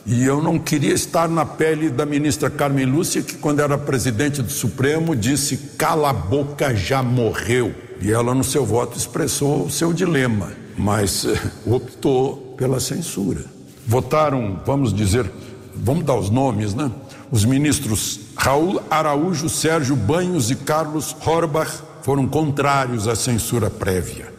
e 0.05 0.24
eu 0.24 0.41
não 0.41 0.58
queria 0.58 0.93
estar 0.93 1.27
na 1.27 1.46
pele 1.46 1.89
da 1.89 2.05
ministra 2.05 2.50
Carmen 2.50 2.86
Lúcia, 2.86 3.22
que, 3.22 3.36
quando 3.36 3.60
era 3.60 3.77
presidente 3.77 4.41
do 4.41 4.51
Supremo, 4.51 5.13
disse: 5.15 5.58
cala 5.77 6.12
a 6.12 6.13
boca, 6.13 6.74
já 6.74 7.03
morreu. 7.03 7.75
E 8.01 8.10
ela, 8.10 8.34
no 8.34 8.43
seu 8.43 8.65
voto, 8.65 8.98
expressou 8.98 9.65
o 9.65 9.70
seu 9.70 9.91
dilema, 9.91 10.53
mas 10.77 11.25
eh, 11.25 11.41
optou 11.65 12.55
pela 12.58 12.79
censura. 12.79 13.43
Votaram, 13.86 14.62
vamos 14.65 14.93
dizer, 14.93 15.29
vamos 15.75 16.05
dar 16.05 16.15
os 16.15 16.29
nomes, 16.29 16.74
né? 16.74 16.89
Os 17.29 17.43
ministros 17.43 18.22
Raul 18.35 18.81
Araújo, 18.89 19.49
Sérgio 19.49 19.95
Banhos 19.95 20.51
e 20.51 20.55
Carlos 20.55 21.15
Horbach 21.25 21.71
foram 22.01 22.27
contrários 22.27 23.07
à 23.07 23.15
censura 23.15 23.69
prévia. 23.69 24.33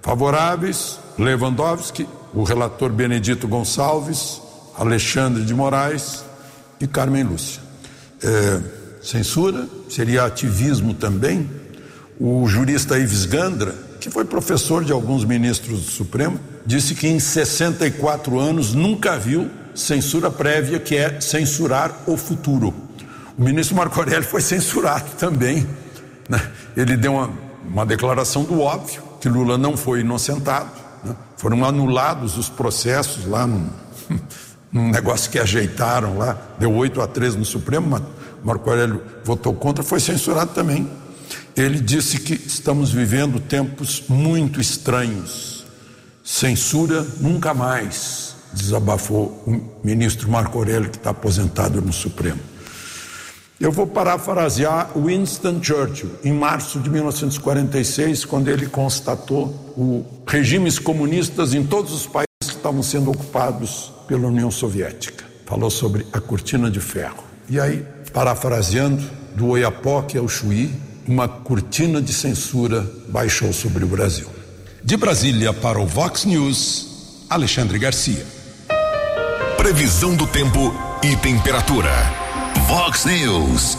Favoráveis, 0.00 0.98
Lewandowski, 1.18 2.08
o 2.32 2.42
relator 2.42 2.90
Benedito 2.90 3.46
Gonçalves, 3.46 4.40
Alexandre 4.78 5.44
de 5.44 5.52
Moraes 5.52 6.24
e 6.80 6.86
Carmen 6.86 7.24
Lúcia. 7.24 7.60
É, 8.22 8.60
censura 9.02 9.68
seria 9.88 10.24
ativismo 10.24 10.94
também. 10.94 11.48
O 12.18 12.46
jurista 12.46 12.98
Ives 12.98 13.26
Gandra, 13.26 13.74
que 14.00 14.10
foi 14.10 14.24
professor 14.24 14.84
de 14.84 14.92
alguns 14.92 15.24
ministros 15.24 15.80
do 15.80 15.90
Supremo, 15.90 16.38
disse 16.64 16.94
que 16.94 17.08
em 17.08 17.18
64 17.18 18.38
anos 18.38 18.72
nunca 18.72 19.18
viu 19.18 19.50
censura 19.74 20.30
prévia, 20.30 20.78
que 20.78 20.96
é 20.96 21.20
censurar 21.20 22.02
o 22.06 22.16
futuro. 22.16 22.74
O 23.40 23.42
ministro 23.42 23.74
Marco 23.74 23.98
Aurélio 23.98 24.22
foi 24.22 24.42
censurado 24.42 25.12
também. 25.16 25.66
Né? 26.28 26.38
Ele 26.76 26.94
deu 26.94 27.14
uma, 27.14 27.30
uma, 27.66 27.86
declaração 27.86 28.44
do 28.44 28.60
óbvio, 28.60 29.02
que 29.18 29.30
Lula 29.30 29.56
não 29.56 29.78
foi 29.78 30.00
inocentado. 30.00 30.68
Né? 31.02 31.16
Foram 31.38 31.64
anulados 31.64 32.36
os 32.36 32.50
processos 32.50 33.24
lá 33.24 33.46
no, 33.46 33.72
num 34.70 34.90
negócio 34.90 35.30
que 35.30 35.38
ajeitaram 35.38 36.18
lá, 36.18 36.36
deu 36.58 36.70
8 36.70 37.00
a 37.00 37.06
3 37.06 37.36
no 37.36 37.46
Supremo, 37.46 37.88
mas 37.88 38.02
Marco 38.44 38.68
Aurélio 38.68 39.02
votou 39.24 39.54
contra, 39.54 39.82
foi 39.82 40.00
censurado 40.00 40.52
também. 40.52 40.86
Ele 41.56 41.80
disse 41.80 42.20
que 42.20 42.34
estamos 42.34 42.92
vivendo 42.92 43.40
tempos 43.40 44.04
muito 44.06 44.60
estranhos. 44.60 45.64
Censura 46.22 47.06
nunca 47.18 47.54
mais, 47.54 48.36
desabafou 48.52 49.42
o 49.46 49.80
ministro 49.82 50.30
Marco 50.30 50.58
Aurélio, 50.58 50.90
que 50.90 50.98
está 50.98 51.08
aposentado 51.08 51.80
no 51.80 51.90
Supremo. 51.90 52.49
Eu 53.60 53.70
vou 53.70 53.86
parafrasear 53.86 54.90
Winston 54.96 55.62
Churchill, 55.62 56.12
em 56.24 56.32
março 56.32 56.80
de 56.80 56.88
1946, 56.88 58.24
quando 58.24 58.48
ele 58.48 58.66
constatou 58.66 59.48
o 59.76 60.02
regimes 60.26 60.78
comunistas 60.78 61.52
em 61.52 61.62
todos 61.62 61.92
os 61.92 62.06
países 62.06 62.26
que 62.40 62.56
estavam 62.56 62.82
sendo 62.82 63.10
ocupados 63.10 63.92
pela 64.08 64.28
União 64.28 64.50
Soviética. 64.50 65.26
Falou 65.44 65.68
sobre 65.68 66.06
a 66.10 66.18
cortina 66.18 66.70
de 66.70 66.80
ferro. 66.80 67.22
E 67.50 67.60
aí, 67.60 67.84
parafraseando, 68.14 69.04
do 69.36 69.48
Oiapoque 69.48 70.16
ao 70.16 70.26
Chuí, 70.26 70.74
uma 71.06 71.28
cortina 71.28 72.00
de 72.00 72.14
censura 72.14 72.90
baixou 73.10 73.52
sobre 73.52 73.84
o 73.84 73.88
Brasil. 73.88 74.28
De 74.82 74.96
Brasília 74.96 75.52
para 75.52 75.78
o 75.78 75.86
Vox 75.86 76.24
News, 76.24 77.26
Alexandre 77.28 77.78
Garcia. 77.78 78.24
Previsão 79.58 80.16
do 80.16 80.26
tempo 80.26 80.74
e 81.02 81.14
temperatura. 81.16 82.19
Vox 82.70 83.04
News. 83.04 83.76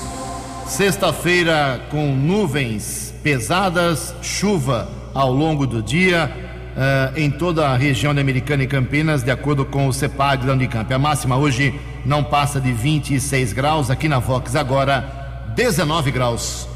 Sexta-feira 0.68 1.82
com 1.90 2.14
nuvens 2.14 3.14
pesadas, 3.24 4.14
chuva 4.22 4.90
ao 5.14 5.32
longo 5.32 5.66
do 5.66 5.82
dia 5.82 6.30
uh, 6.76 7.18
em 7.18 7.32
toda 7.32 7.70
a 7.70 7.78
região 7.78 8.14
da 8.14 8.20
Americana 8.20 8.64
e 8.64 8.68
Campinas, 8.68 9.24
de 9.24 9.32
acordo 9.32 9.64
com 9.64 9.88
o 9.88 9.94
CEPAG 9.94 10.46
da 10.46 10.52
Unicamp. 10.52 10.94
A 10.94 11.00
máxima 11.00 11.38
hoje 11.38 11.74
não 12.06 12.22
passa 12.22 12.60
de 12.60 12.74
26 12.74 13.54
graus, 13.54 13.90
aqui 13.90 14.10
na 14.10 14.20
Vox 14.20 14.58
agora 14.58 15.54
19 15.56 16.12
graus. 16.12 16.68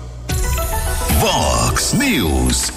Vox 1.19 1.91
News, 1.91 2.72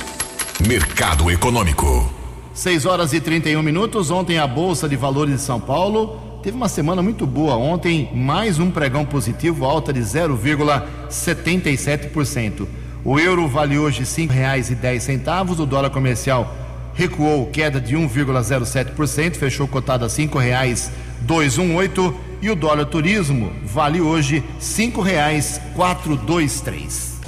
Mercado 0.66 1.30
Econômico. 1.30 2.12
6 2.52 2.86
horas 2.86 3.12
e 3.12 3.20
31 3.20 3.62
minutos. 3.62 4.10
Ontem 4.10 4.36
a 4.36 4.48
Bolsa 4.48 4.88
de 4.88 4.96
Valores 4.96 5.36
de 5.36 5.40
São 5.40 5.60
Paulo 5.60 6.27
teve 6.48 6.56
uma 6.56 6.68
semana 6.68 7.02
muito 7.02 7.26
boa. 7.26 7.56
Ontem, 7.56 8.08
mais 8.14 8.58
um 8.58 8.70
pregão 8.70 9.04
positivo, 9.04 9.66
alta 9.66 9.92
de 9.92 10.00
0,77%. 10.00 12.66
O 13.04 13.20
euro 13.20 13.46
vale 13.46 13.76
hoje 13.76 13.98
R$ 13.98 14.06
5,10, 14.06 15.60
o 15.60 15.66
dólar 15.66 15.90
comercial 15.90 16.56
recuou, 16.94 17.48
queda 17.48 17.78
de 17.78 17.94
1,07%, 17.94 19.34
fechou 19.34 19.68
cotado 19.68 20.06
a 20.06 20.08
cinco 20.08 20.38
reais 20.38 20.90
218 21.20 22.14
e 22.40 22.50
o 22.50 22.56
dólar 22.56 22.86
turismo 22.86 23.52
vale 23.62 24.00
hoje 24.00 24.42
cinco 24.58 25.02
reais 25.02 25.60
423. 25.76 27.20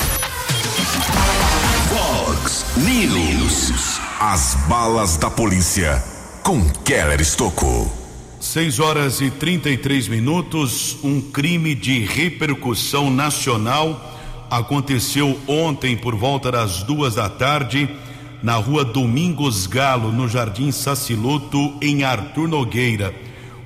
Fox 1.91 2.65
News. 2.79 4.00
As 4.19 4.55
balas 4.67 5.19
da 5.19 5.31
polícia 5.31 6.03
com 6.43 6.67
Keller 6.85 7.21
Estocou. 7.21 8.00
6 8.50 8.80
horas 8.80 9.21
e 9.21 9.30
33 9.30 10.09
minutos. 10.09 10.99
Um 11.04 11.21
crime 11.21 11.73
de 11.73 12.00
repercussão 12.00 13.09
nacional 13.09 14.19
aconteceu 14.50 15.38
ontem 15.47 15.97
por 15.97 16.16
volta 16.16 16.50
das 16.50 16.83
duas 16.83 17.14
da 17.14 17.28
tarde 17.28 17.88
na 18.42 18.57
rua 18.57 18.85
Domingos 18.85 19.69
Galo, 19.69 20.11
no 20.11 20.28
Jardim 20.28 20.73
Saciloto, 20.73 21.75
em 21.80 22.02
Artur 22.02 22.49
Nogueira. 22.49 23.14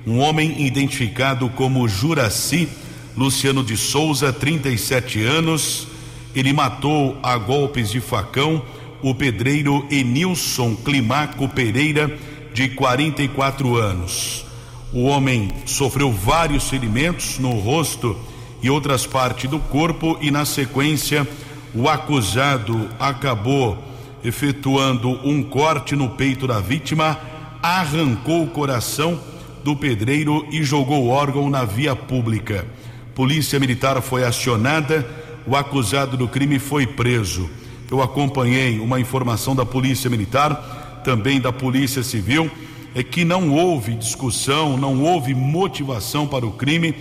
Um 0.05 0.19
homem 0.19 0.63
identificado 0.63 1.49
como 1.49 1.87
Juraci 1.87 2.69
Luciano 3.17 3.63
de 3.63 3.75
Souza, 3.75 4.31
37 4.31 5.19
anos. 5.23 5.87
Ele 6.35 6.53
matou 6.53 7.17
a 7.23 7.35
golpes 7.39 7.89
de 7.89 7.99
facão 7.99 8.61
o 9.01 9.15
pedreiro 9.15 9.83
Enilson 9.89 10.75
Climaco 10.75 11.49
Pereira, 11.49 12.15
de 12.53 12.69
44 12.69 13.77
anos. 13.77 14.44
O 14.93 15.03
homem 15.03 15.49
sofreu 15.65 16.11
vários 16.11 16.69
ferimentos 16.69 17.39
no 17.39 17.51
rosto 17.51 18.17
e 18.61 18.69
outras 18.69 19.05
partes 19.05 19.49
do 19.49 19.59
corpo, 19.59 20.17
e 20.21 20.31
na 20.31 20.45
sequência, 20.45 21.27
o 21.73 21.89
acusado 21.89 22.89
acabou 22.99 23.77
efetuando 24.23 25.09
um 25.27 25.43
corte 25.43 25.95
no 25.95 26.09
peito 26.09 26.47
da 26.47 26.59
vítima, 26.59 27.19
arrancou 27.61 28.43
o 28.43 28.47
coração 28.47 29.19
do 29.63 29.75
pedreiro 29.75 30.47
e 30.51 30.63
jogou 30.63 31.03
o 31.03 31.09
órgão 31.09 31.49
na 31.49 31.65
via 31.65 31.95
pública. 31.95 32.65
Polícia 33.13 33.59
Militar 33.59 34.01
foi 34.01 34.23
acionada, 34.23 35.05
o 35.45 35.55
acusado 35.55 36.17
do 36.17 36.27
crime 36.27 36.57
foi 36.57 36.87
preso. 36.87 37.49
Eu 37.89 38.01
acompanhei 38.01 38.79
uma 38.79 38.99
informação 38.99 39.55
da 39.55 39.65
Polícia 39.65 40.09
Militar, 40.09 41.01
também 41.03 41.39
da 41.39 41.51
Polícia 41.51 42.01
Civil, 42.01 42.49
é 42.95 43.03
que 43.03 43.25
não 43.25 43.53
houve 43.53 43.93
discussão, 43.93 44.77
não 44.77 45.03
houve 45.03 45.35
motivação 45.35 46.25
para 46.25 46.45
o 46.45 46.53
crime. 46.53 46.95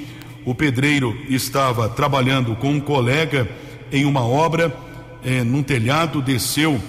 O 0.45 0.53
pedreiro 0.53 1.17
estava 1.29 1.89
trabalhando 1.89 2.57
com 2.57 2.73
um 2.73 2.81
colega 2.81 3.49
em 3.93 4.05
uma 4.05 4.27
obra, 4.27 4.77
eh, 5.25 5.45
num 5.45 5.63
telhado, 5.63 6.21
desceu 6.21 6.81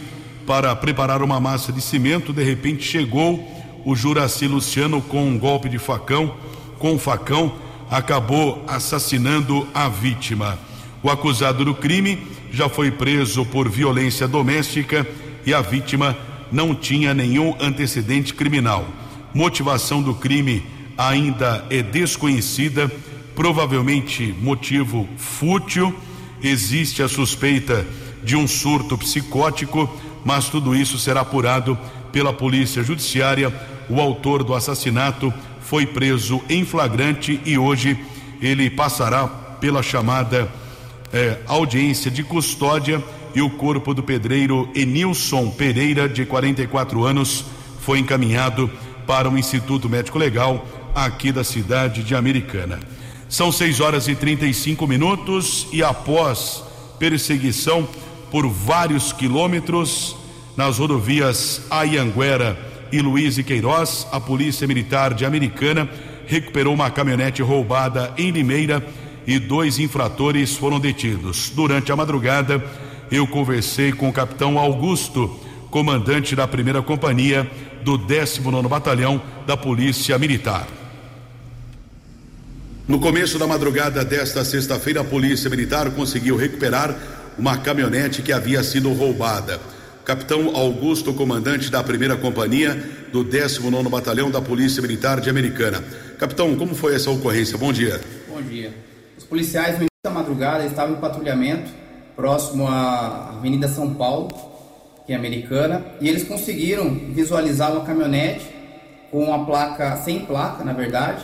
para 0.48 0.76
preparar 0.76 1.22
uma 1.22 1.40
massa 1.40 1.72
de 1.72 1.82
cimento, 1.82 2.34
de 2.34 2.44
repente 2.44 2.84
chegou 2.84 3.48
o 3.86 3.96
Juraci 3.96 4.48
Luciano 4.48 5.00
com 5.00 5.24
um 5.24 5.38
golpe 5.38 5.70
de 5.70 5.78
facão, 5.78 6.36
com 6.80 6.94
um 6.94 7.00
facão, 7.00 7.54
acabou 7.90 8.64
assassinando 8.68 9.68
a 9.72 9.88
vítima. 9.88 10.58
O 11.04 11.12
acusado 11.12 11.64
do 11.64 11.76
crime 11.76 12.28
já 12.52 12.68
foi 12.68 12.90
preso 12.90 13.46
por 13.46 13.70
violência 13.70 14.28
doméstica 14.28 15.06
e 15.46 15.54
a 15.54 15.62
vítima 15.62 16.18
não 16.52 16.74
tinha 16.74 17.14
nenhum 17.14 17.56
antecedente 17.60 18.34
criminal. 18.34 18.88
Motivação 19.34 20.02
do 20.02 20.14
crime 20.14 20.64
ainda 20.98 21.66
é 21.70 21.82
desconhecida, 21.82 22.92
provavelmente 23.36 24.34
motivo 24.42 25.08
fútil. 25.18 25.94
Existe 26.42 27.02
a 27.04 27.08
suspeita 27.08 27.86
de 28.24 28.36
um 28.36 28.48
surto 28.48 28.98
psicótico, 28.98 29.90
mas 30.24 30.50
tudo 30.50 30.75
isso 30.75 30.98
será 30.98 31.22
apurado 31.22 31.78
pela 32.12 32.32
Polícia 32.32 32.84
Judiciária 32.84 33.54
o 33.90 34.00
autor 34.00 34.44
do 34.44 34.54
assassinato 34.54 35.34
foi 35.62 35.86
preso 35.86 36.42
em 36.50 36.66
flagrante 36.66 37.40
e 37.46 37.58
hoje 37.58 37.98
ele 38.42 38.70
passará 38.70 39.28
pela 39.28 39.82
chamada 39.82 40.50
eh, 41.14 41.38
audiência 41.48 42.10
de 42.12 42.24
custódia 42.24 43.04
e 43.36 43.42
o 43.42 43.50
corpo 43.50 43.94
do 43.94 44.01
pedreiro 44.01 44.70
Enilson 44.74 45.51
Pereira, 45.51 46.08
de 46.08 46.25
44 46.25 47.04
anos, 47.04 47.44
foi 47.82 48.00
encaminhado 48.00 48.72
para 49.06 49.30
o 49.30 49.38
Instituto 49.38 49.89
Médico 49.89 50.18
Legal 50.18 50.65
aqui 50.96 51.32
da 51.32 51.44
cidade 51.44 52.01
de 52.01 52.15
Americana. 52.15 52.80
São 53.27 53.51
6 53.51 53.82
horas 53.82 54.08
e 54.08 54.15
35 54.15 54.88
minutos 54.88 55.68
e 55.74 55.84
após 55.84 56.63
perseguição 56.98 57.88
por 58.32 58.48
vários 58.48 59.12
quilômetros 59.12 60.15
nas 60.56 60.77
rodovias 60.77 61.63
Ayanguera 61.70 62.58
e 62.92 63.01
Luiz 63.01 63.38
e 63.38 63.44
Queiroz, 63.44 64.08
a 64.12 64.20
Polícia 64.22 64.65
Militar 64.65 65.13
de 65.13 65.25
Americana 65.25 65.89
recuperou 66.25 66.74
uma 66.74 66.89
caminhonete 66.89 67.42
roubada 67.42 68.13
em 68.18 68.32
Limeira 68.32 68.86
e 69.27 69.38
dois 69.39 69.80
infratores 69.80 70.56
foram 70.56 70.80
detidos. 70.80 71.51
Durante 71.54 71.92
a 71.92 71.96
madrugada, 71.96 72.63
eu 73.12 73.28
conversei 73.28 73.92
com 73.92 74.10
o 74.10 74.14
capitão 74.14 74.58
Augusto, 74.58 75.28
comandante 75.70 76.36
da 76.36 76.48
primeira 76.48 76.82
companhia 76.82 77.50
do 77.84 77.98
19 77.98 78.68
Batalhão 78.68 79.22
da 79.46 79.56
Polícia 79.56 80.18
Militar. 80.18 80.68
No 82.88 83.00
começo 83.00 83.40
da 83.40 83.48
madrugada 83.48 84.06
desta 84.06 84.46
sexta-feira, 84.46 85.02
a 85.02 85.04
Polícia 85.04 85.50
Militar 85.50 85.90
conseguiu 85.92 86.36
recuperar 86.36 86.96
uma 87.38 87.58
caminhonete 87.58 88.22
que 88.22 88.32
havia 88.32 88.64
sido 88.64 88.94
roubada 88.94 89.60
capitão 90.06 90.56
Augusto, 90.56 91.12
comandante 91.16 91.72
da 91.72 91.84
primeira 91.84 92.16
companhia 92.16 92.76
do 93.12 93.24
19 93.24 93.90
Batalhão 93.90 94.30
da 94.30 94.40
Polícia 94.40 94.80
Militar 94.80 95.20
de 95.20 95.32
Americana. 95.32 95.84
Capitão, 96.20 96.56
como 96.56 96.76
foi 96.76 96.94
essa 96.94 97.10
ocorrência? 97.10 97.58
Bom 97.58 97.74
dia. 97.74 98.00
Bom 98.30 98.40
dia. 98.40 98.72
Os 99.18 99.24
policiais, 99.24 99.72
no 99.72 99.78
início 99.78 99.90
da 100.04 100.12
madrugada, 100.12 100.64
estavam 100.64 100.96
em 100.96 101.00
patrulhamento 101.00 101.72
próximo 102.16 102.68
à 102.68 103.30
Avenida 103.38 103.68
São 103.68 103.94
Paulo, 103.94 104.30
que 105.06 105.14
é 105.14 105.16
americana, 105.16 105.86
e 106.01 106.08
eles 106.08 106.24
conseguiram 106.24 106.90
visualizar 106.90 107.72
uma 107.72 107.86
caminhonete 107.86 108.50
com 109.12 109.24
uma 109.24 109.46
placa, 109.46 109.96
sem 109.98 110.20
placa, 110.22 110.64
na 110.64 110.74
verdade, 110.74 111.24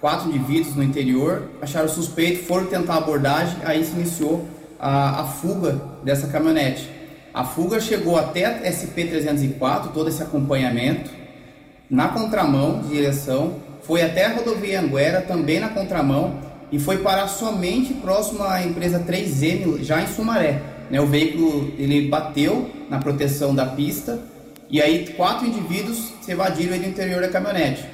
quatro 0.00 0.28
indivíduos 0.28 0.76
no 0.76 0.82
interior, 0.82 1.48
acharam 1.62 1.88
suspeito, 1.88 2.44
foram 2.44 2.66
tentar 2.66 2.94
a 2.94 2.98
abordagem, 2.98 3.56
aí 3.64 3.84
se 3.84 3.92
iniciou 3.92 4.46
a, 4.78 5.22
a 5.22 5.24
fuga 5.24 5.80
dessa 6.02 6.26
caminhonete. 6.26 6.90
A 7.32 7.42
fuga 7.42 7.80
chegou 7.80 8.16
até 8.16 8.70
SP-304, 8.70 9.92
todo 9.92 10.08
esse 10.08 10.22
acompanhamento, 10.22 11.10
na 11.88 12.08
contramão 12.08 12.80
de 12.80 12.88
direção, 12.88 13.56
foi 13.82 14.02
até 14.02 14.26
a 14.26 14.34
rodovia 14.34 14.80
Anguera, 14.80 15.22
também 15.22 15.60
na 15.60 15.68
contramão, 15.68 16.38
e 16.74 16.78
foi 16.80 16.98
parar 16.98 17.28
somente 17.28 17.94
próximo 17.94 18.42
à 18.42 18.66
empresa 18.66 18.98
3M, 18.98 19.84
já 19.84 20.02
em 20.02 20.08
Sumaré. 20.08 20.60
Né? 20.90 21.00
O 21.00 21.06
veículo 21.06 21.72
ele 21.78 22.08
bateu 22.08 22.68
na 22.90 22.98
proteção 22.98 23.54
da 23.54 23.64
pista, 23.64 24.20
e 24.68 24.82
aí 24.82 25.06
quatro 25.16 25.46
indivíduos 25.46 26.12
se 26.20 26.32
evadiram 26.32 26.76
do 26.76 26.84
interior 26.84 27.20
da 27.20 27.28
caminhonete. 27.28 27.84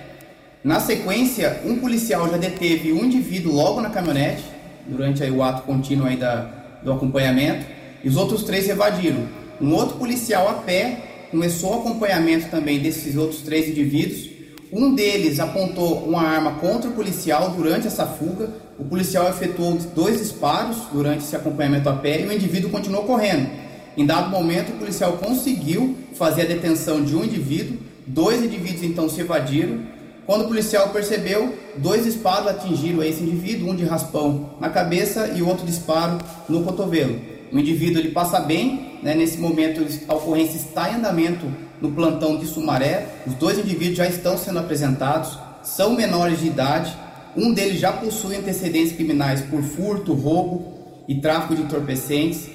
Na 0.65 0.81
sequência, 0.81 1.61
um 1.67 1.77
policial 1.77 2.31
já 2.31 2.39
deteve 2.39 2.91
um 2.91 3.05
indivíduo 3.05 3.53
logo 3.53 3.83
na 3.83 3.91
caminhonete, 3.91 4.45
durante 4.87 5.23
aí 5.23 5.31
o 5.31 5.43
ato 5.43 5.61
contínuo 5.65 6.07
aí 6.07 6.17
da, 6.17 6.49
do 6.83 6.91
acompanhamento, 6.91 7.67
e 8.03 8.09
os 8.09 8.17
outros 8.17 8.45
três 8.45 8.67
evadiram. 8.67 9.29
Um 9.61 9.75
outro 9.75 9.99
policial 9.99 10.49
a 10.49 10.55
pé 10.55 11.27
começou 11.31 11.77
o 11.77 11.81
acompanhamento 11.81 12.49
também 12.49 12.79
desses 12.79 13.15
outros 13.15 13.43
três 13.43 13.69
indivíduos. 13.69 14.30
Um 14.73 14.95
deles 14.95 15.41
apontou 15.41 16.05
uma 16.05 16.23
arma 16.23 16.53
contra 16.61 16.89
o 16.89 16.93
policial 16.93 17.51
durante 17.51 17.89
essa 17.89 18.07
fuga. 18.07 18.51
O 18.79 18.85
policial 18.85 19.29
efetuou 19.29 19.77
dois 19.97 20.19
disparos 20.19 20.77
durante 20.93 21.25
esse 21.25 21.35
acompanhamento 21.35 21.89
a 21.89 21.95
pé 21.95 22.21
e 22.21 22.27
o 22.27 22.33
indivíduo 22.33 22.71
continuou 22.71 23.03
correndo. 23.05 23.51
Em 23.97 24.07
dado 24.07 24.31
momento, 24.31 24.71
o 24.71 24.77
policial 24.79 25.15
conseguiu 25.15 25.97
fazer 26.15 26.43
a 26.43 26.45
detenção 26.45 27.03
de 27.03 27.17
um 27.17 27.25
indivíduo. 27.25 27.79
Dois 28.07 28.45
indivíduos 28.45 28.85
então 28.85 29.09
se 29.09 29.21
evadiram. 29.21 29.81
Quando 30.25 30.45
o 30.45 30.49
policial 30.49 30.91
percebeu, 30.91 31.53
dois 31.77 32.05
disparos 32.05 32.47
atingiram 32.47 33.03
esse 33.03 33.25
indivíduo, 33.25 33.71
um 33.71 33.75
de 33.75 33.85
raspão 33.85 34.51
na 34.61 34.69
cabeça 34.69 35.33
e 35.35 35.43
outro 35.43 35.67
disparo 35.67 36.19
no 36.49 36.63
cotovelo. 36.63 37.19
O 37.53 37.59
indivíduo 37.59 38.01
ele 38.01 38.11
passa 38.11 38.39
bem, 38.39 38.99
né? 39.03 39.17
nesse 39.17 39.39
momento 39.39 39.85
a 40.07 40.15
ocorrência 40.15 40.57
está 40.57 40.93
em 40.93 40.95
andamento 40.95 41.47
no 41.81 41.91
plantão 41.93 42.37
de 42.37 42.47
Sumaré. 42.47 43.07
Os 43.27 43.35
dois 43.35 43.59
indivíduos 43.59 43.97
já 43.97 44.07
estão 44.07 44.37
sendo 44.37 44.59
apresentados, 44.59 45.39
são 45.63 45.95
menores 45.95 46.41
de 46.41 46.47
idade. 46.47 46.97
Um 47.37 47.53
deles 47.53 47.81
já 47.81 47.93
possui 47.93 48.37
antecedentes 48.37 48.93
criminais 48.93 49.41
por 49.41 49.63
furto, 49.63 50.13
roubo 50.13 50.75
e 51.09 51.15
tráfico 51.17 51.55
de 51.55 51.63
entorpecentes. 51.63 52.49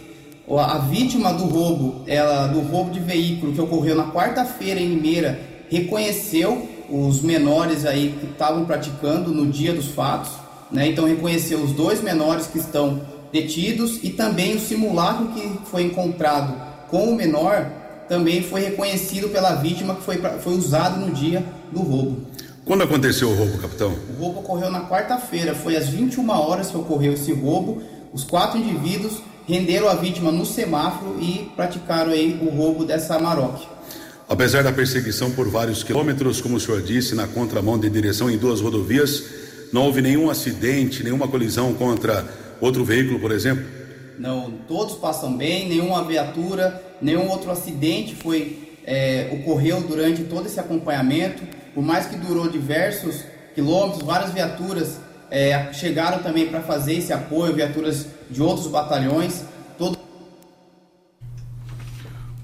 A 0.50 0.78
vítima 0.78 1.34
do 1.34 1.46
roubo, 1.46 2.04
ela, 2.06 2.48
do 2.48 2.60
roubo 2.60 2.92
de 2.92 3.00
veículo 3.00 3.54
que 3.54 3.62
ocorreu 3.62 3.96
na 3.96 4.12
quarta-feira 4.12 4.80
em 4.80 4.90
Limeira, 4.90 5.40
reconheceu 5.70 6.70
os 6.88 7.22
menores 7.22 7.86
aí 7.86 8.16
que 8.20 8.28
estavam 8.28 8.64
praticando 8.66 9.32
no 9.32 9.48
dia 9.48 9.74
dos 9.74 9.88
fatos, 9.88 10.32
né? 10.72 10.88
Então 10.88 11.06
reconheceu 11.06 11.60
os 11.60 11.72
dois 11.72 12.02
menores 12.04 12.46
que 12.46 12.60
estão 12.60 13.02
detidos 13.32 14.00
e 14.04 14.12
também 14.12 14.56
o 14.56 14.60
simulacro 14.60 15.28
que 15.30 15.42
foi 15.66 15.84
encontrado 15.84 16.56
com 16.90 17.10
o 17.10 17.16
menor 17.16 17.66
também 18.08 18.44
foi 18.44 18.62
reconhecido 18.62 19.30
pela 19.30 19.56
vítima 19.56 19.96
que 19.96 20.04
foi, 20.04 20.18
foi 20.42 20.54
usado 20.54 21.00
no 21.00 21.14
dia 21.14 21.44
do 21.72 21.80
roubo. 21.80 22.26
Quando 22.66 22.84
aconteceu 22.84 23.30
o 23.30 23.36
roubo, 23.36 23.58
capitão? 23.60 23.96
O 24.18 24.22
roubo 24.22 24.40
ocorreu 24.40 24.72
na 24.72 24.88
quarta-feira, 24.88 25.54
foi 25.54 25.76
às 25.76 25.88
21 25.88 26.28
horas 26.30 26.72
que 26.72 26.78
ocorreu 26.78 27.14
esse 27.14 27.32
roubo. 27.32 27.82
Os 28.12 28.24
quatro 28.24 28.58
indivíduos 28.58 29.22
renderam 29.48 29.88
a 29.88 29.94
vítima 29.94 30.32
no 30.32 30.46
semáforo 30.46 31.18
e 31.22 31.52
praticaram 31.56 32.12
aí 32.12 32.40
o 32.42 32.50
roubo 32.50 32.84
dessa 32.84 33.20
Maroc. 33.20 33.62
Apesar 34.28 34.64
da 34.64 34.72
perseguição 34.72 35.30
por 35.30 35.48
vários 35.48 35.84
quilômetros, 35.84 36.42
como 36.42 36.56
o 36.56 36.60
senhor 36.60 36.82
disse, 36.82 37.14
na 37.14 37.28
contramão 37.28 37.78
de 37.78 37.88
direção 37.88 38.30
em 38.30 38.38
duas 38.38 38.60
rodovias, 38.60 39.24
não 39.72 39.84
houve 39.84 40.02
nenhum 40.02 40.32
acidente, 40.32 41.04
nenhuma 41.04 41.28
colisão 41.28 41.74
contra 41.76 42.26
outro 42.60 42.84
veículo, 42.84 43.20
por 43.20 43.32
exemplo? 43.32 43.64
Não, 44.18 44.52
todos 44.68 44.96
passam 44.96 45.36
bem, 45.36 45.68
nenhuma 45.68 46.04
viatura, 46.04 46.82
nenhum 47.02 47.30
outro 47.30 47.52
acidente 47.52 48.16
foi 48.16 48.66
é, 48.86 49.30
ocorreu 49.34 49.82
durante 49.82 50.24
todo 50.24 50.46
esse 50.46 50.60
acompanhamento. 50.60 51.44
Por 51.74 51.84
mais 51.84 52.06
que 52.06 52.16
durou 52.16 52.48
diversos 52.50 53.24
quilômetros, 53.54 54.04
várias 54.04 54.32
viaturas 54.32 55.00
é, 55.30 55.74
chegaram 55.74 56.20
também 56.20 56.48
para 56.48 56.62
fazer 56.62 56.94
esse 56.94 57.12
apoio, 57.12 57.54
viaturas 57.54 58.08
de 58.30 58.42
outros 58.42 58.68
batalhões. 58.68 59.44
Todo... 59.78 59.98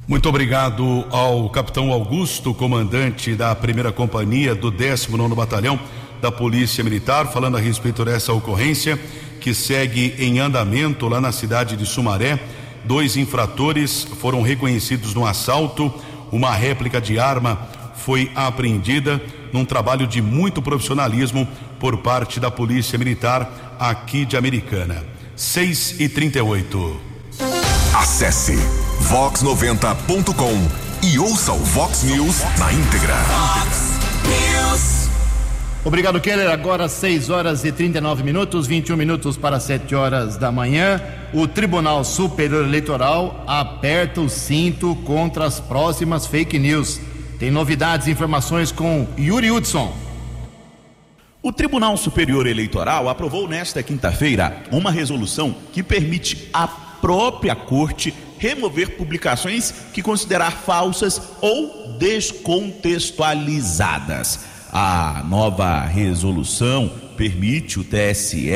Muito 0.07 0.27
obrigado 0.27 1.05
ao 1.12 1.49
capitão 1.49 1.91
Augusto, 1.91 2.53
comandante 2.53 3.36
da 3.36 3.55
primeira 3.55 3.91
companhia 3.91 4.53
do 4.53 4.71
19 4.71 5.36
Batalhão 5.36 5.79
da 6.21 6.31
Polícia 6.31 6.84
Militar, 6.84 7.31
falando 7.31 7.57
a 7.57 7.60
respeito 7.60 8.03
dessa 8.03 8.34
ocorrência 8.34 8.99
que 9.41 9.54
segue 9.54 10.15
em 10.19 10.39
andamento 10.39 11.10
lá 11.10 11.19
na 11.19 11.32
cidade 11.32 11.75
de 11.75 11.86
Sumaré. 11.86 12.39
Dois 12.86 13.17
infratores 13.17 14.08
foram 14.19 14.41
reconhecidos 14.41 15.13
no 15.13 15.25
assalto. 15.25 15.93
Uma 16.32 16.51
réplica 16.51 17.01
de 17.01 17.19
arma 17.19 17.67
foi 17.95 18.32
apreendida 18.36 19.21
num 19.51 19.65
trabalho 19.65 20.08
de 20.08 20.21
muito 20.21 20.62
profissionalismo 20.62 21.47
por 21.80 21.97
parte 21.97 22.39
da 22.39 22.49
Polícia 22.49 22.97
Militar 22.97 23.77
aqui 23.80 24.23
de 24.23 24.38
Americana. 24.38 25.04
6 25.36 25.99
e 25.99 26.08
38. 26.08 27.01
Acesse 27.95 28.56
vox90.com 29.10 31.06
e 31.06 31.19
ouça 31.19 31.51
o 31.51 31.58
Vox 31.58 32.04
News 32.04 32.41
na 32.58 32.71
íntegra. 32.71 33.17
News. 34.23 35.00
Obrigado, 35.83 36.21
Keller. 36.21 36.51
Agora 36.51 36.87
6 36.87 37.31
horas 37.31 37.65
e 37.65 37.71
39 37.71 38.21
minutos, 38.21 38.67
21 38.67 38.95
minutos 38.95 39.35
para 39.35 39.59
7 39.59 39.95
horas 39.95 40.37
da 40.37 40.51
manhã. 40.51 41.01
O 41.33 41.47
Tribunal 41.47 42.03
Superior 42.03 42.65
Eleitoral 42.65 43.43
aperta 43.47 44.21
o 44.21 44.29
cinto 44.29 44.95
contra 44.97 45.45
as 45.45 45.59
próximas 45.59 46.27
fake 46.27 46.59
news. 46.59 47.01
Tem 47.39 47.49
novidades 47.49 48.05
e 48.05 48.11
informações 48.11 48.71
com 48.71 49.07
Yuri 49.17 49.49
Hudson. 49.49 49.91
O 51.41 51.51
Tribunal 51.51 51.97
Superior 51.97 52.45
Eleitoral 52.45 53.09
aprovou 53.09 53.47
nesta 53.47 53.81
quinta-feira 53.81 54.61
uma 54.71 54.91
resolução 54.91 55.55
que 55.73 55.81
permite 55.81 56.47
à 56.53 56.67
própria 56.67 57.55
Corte 57.55 58.13
remover 58.37 58.97
publicações 58.97 59.73
que 59.91 60.03
considerar 60.03 60.51
falsas 60.51 61.19
ou 61.41 61.97
descontextualizadas. 61.97 64.50
A 64.71 65.23
nova 65.27 65.81
resolução 65.81 66.89
permite 67.17 67.77
o 67.77 67.84
TSE 67.84 68.49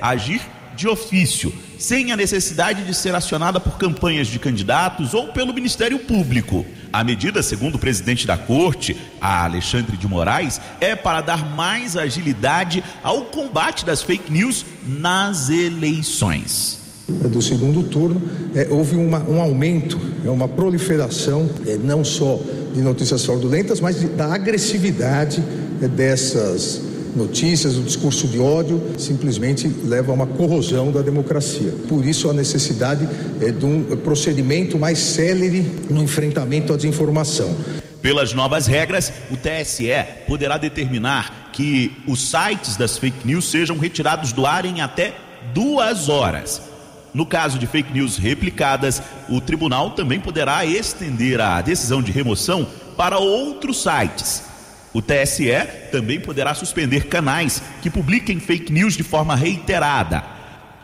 agir 0.00 0.42
de 0.74 0.88
ofício, 0.88 1.52
sem 1.78 2.10
a 2.10 2.16
necessidade 2.16 2.84
de 2.84 2.92
ser 2.92 3.14
acionada 3.14 3.60
por 3.60 3.78
campanhas 3.78 4.26
de 4.26 4.38
candidatos 4.38 5.14
ou 5.14 5.28
pelo 5.28 5.54
Ministério 5.54 6.00
Público. 6.00 6.66
A 6.92 7.04
medida, 7.04 7.42
segundo 7.42 7.76
o 7.76 7.78
presidente 7.78 8.26
da 8.26 8.36
corte, 8.36 8.96
Alexandre 9.20 9.96
de 9.96 10.08
Moraes, 10.08 10.60
é 10.80 10.96
para 10.96 11.20
dar 11.20 11.54
mais 11.54 11.96
agilidade 11.96 12.82
ao 13.02 13.26
combate 13.26 13.84
das 13.84 14.02
fake 14.02 14.32
news 14.32 14.66
nas 14.84 15.50
eleições 15.50 16.79
do 17.28 17.42
segundo 17.42 17.82
turno, 17.82 18.20
é, 18.54 18.68
houve 18.70 18.96
uma, 18.96 19.22
um 19.28 19.40
aumento, 19.40 19.98
é 20.24 20.30
uma 20.30 20.48
proliferação, 20.48 21.48
é, 21.66 21.76
não 21.76 22.04
só 22.04 22.40
de 22.74 22.80
notícias 22.80 23.24
fraudulentas, 23.24 23.80
mas 23.80 24.00
de, 24.00 24.06
da 24.06 24.32
agressividade 24.32 25.42
é, 25.82 25.88
dessas 25.88 26.82
notícias, 27.14 27.76
o 27.76 27.82
discurso 27.82 28.28
de 28.28 28.38
ódio 28.38 28.80
simplesmente 28.96 29.68
leva 29.84 30.12
a 30.12 30.14
uma 30.14 30.26
corrosão 30.26 30.92
da 30.92 31.02
democracia. 31.02 31.72
Por 31.88 32.04
isso 32.04 32.30
a 32.30 32.32
necessidade 32.32 33.08
é, 33.40 33.50
de 33.50 33.64
um 33.64 33.82
procedimento 33.96 34.78
mais 34.78 34.98
célere 34.98 35.66
no 35.88 36.02
enfrentamento 36.02 36.72
à 36.72 36.76
desinformação. 36.76 37.54
Pelas 38.00 38.32
novas 38.32 38.66
regras, 38.66 39.12
o 39.30 39.36
TSE 39.36 39.90
poderá 40.26 40.56
determinar 40.56 41.50
que 41.52 41.92
os 42.06 42.30
sites 42.30 42.76
das 42.76 42.96
fake 42.96 43.26
news 43.26 43.50
sejam 43.50 43.76
retirados 43.76 44.32
do 44.32 44.46
ar 44.46 44.64
em 44.64 44.80
até 44.80 45.14
duas 45.52 46.08
horas. 46.08 46.69
No 47.12 47.26
caso 47.26 47.58
de 47.58 47.66
fake 47.66 47.92
news 47.92 48.16
replicadas, 48.16 49.02
o 49.28 49.40
tribunal 49.40 49.90
também 49.90 50.20
poderá 50.20 50.64
estender 50.64 51.40
a 51.40 51.60
decisão 51.60 52.00
de 52.00 52.12
remoção 52.12 52.66
para 52.96 53.18
outros 53.18 53.82
sites. 53.82 54.44
O 54.92 55.00
TSE 55.00 55.52
também 55.92 56.20
poderá 56.20 56.54
suspender 56.54 57.06
canais 57.06 57.62
que 57.80 57.90
publiquem 57.90 58.40
fake 58.40 58.72
news 58.72 58.96
de 58.96 59.02
forma 59.02 59.36
reiterada. 59.36 60.22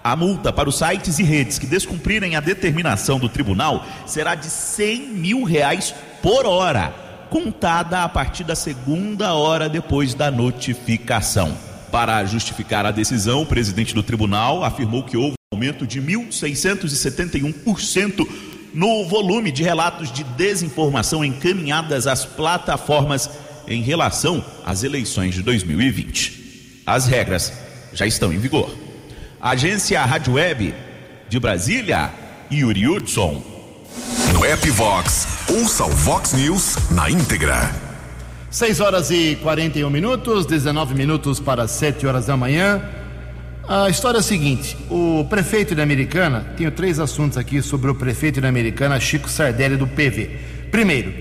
A 0.03 0.15
multa 0.15 0.53
para 0.53 0.69
os 0.69 0.79
sites 0.79 1.19
e 1.19 1.25
redes 1.25 1.59
que 1.59 1.67
descumprirem 1.67 2.37
a 2.37 2.41
determinação 2.41 3.19
do 3.19 3.29
tribunal 3.29 3.85
será 4.07 4.37
de 4.37 4.47
100 4.47 5.09
mil 5.09 5.43
reais 5.43 5.93
por 6.23 6.47
hora, 6.47 6.95
contada 7.29 8.05
a 8.05 8.09
partir 8.09 8.45
da 8.45 8.55
segunda 8.55 9.35
hora 9.35 9.69
depois 9.69 10.15
da 10.15 10.31
notificação. 10.31 11.57
Para 11.91 12.25
justificar 12.25 12.87
a 12.87 12.93
decisão, 12.93 13.43
o 13.43 13.47
presidente 13.47 13.95
do 13.95 14.03
tribunal 14.03 14.63
afirmou 14.63 15.03
que 15.03 15.17
houve 15.17 15.37
aumento 15.57 15.87
de 15.87 16.03
1.671% 16.03 18.29
no 18.75 19.09
volume 19.09 19.51
de 19.51 19.63
relatos 19.63 20.13
de 20.13 20.23
desinformação 20.23 21.25
encaminhadas 21.25 22.07
às 22.07 22.27
plataformas 22.27 23.31
em 23.67 23.81
relação 23.81 24.45
às 24.67 24.85
eleições 24.85 25.35
de 25.35 25.43
2020. 25.43 26.83
As 26.85 27.07
regras 27.07 27.55
já 27.95 28.07
estão 28.07 28.31
em 28.33 28.39
vigor. 28.39 28.71
Agência 29.41 30.05
Rádio 30.05 30.35
Web 30.35 30.75
de 31.31 31.41
Brasília, 31.41 32.13
Yuri 32.53 32.87
Hudson. 32.87 33.43
No 34.35 34.45
app 34.45 34.69
Vox, 34.71 35.27
ouça 35.49 35.87
o 35.87 35.91
Vox 35.91 36.35
News 36.35 36.77
na 36.91 37.11
íntegra. 37.11 37.75
6 38.51 38.81
horas 38.81 39.11
e 39.11 39.39
41 39.43 39.89
minutos, 39.89 40.45
19 40.45 40.95
minutos 40.95 41.41
para 41.41 41.67
7 41.67 42.07
horas 42.07 42.27
da 42.27 42.37
manhã. 42.37 43.06
A 43.69 43.89
história 43.91 44.19
é 44.19 44.21
a 44.21 44.23
seguinte: 44.23 44.77
o 44.89 45.27
prefeito 45.29 45.75
de 45.75 45.83
Americana, 45.83 46.47
tenho 46.57 46.71
três 46.71 47.01
assuntos 47.01 47.37
aqui 47.37 47.61
sobre 47.61 47.91
o 47.91 47.95
prefeito 47.97 48.41
de 48.41 48.47
Americana, 48.47 49.01
Chico 49.01 49.29
Sardelli, 49.29 49.77
do 49.77 49.89
PV. 49.89 50.39
Primeiro, 50.71 51.13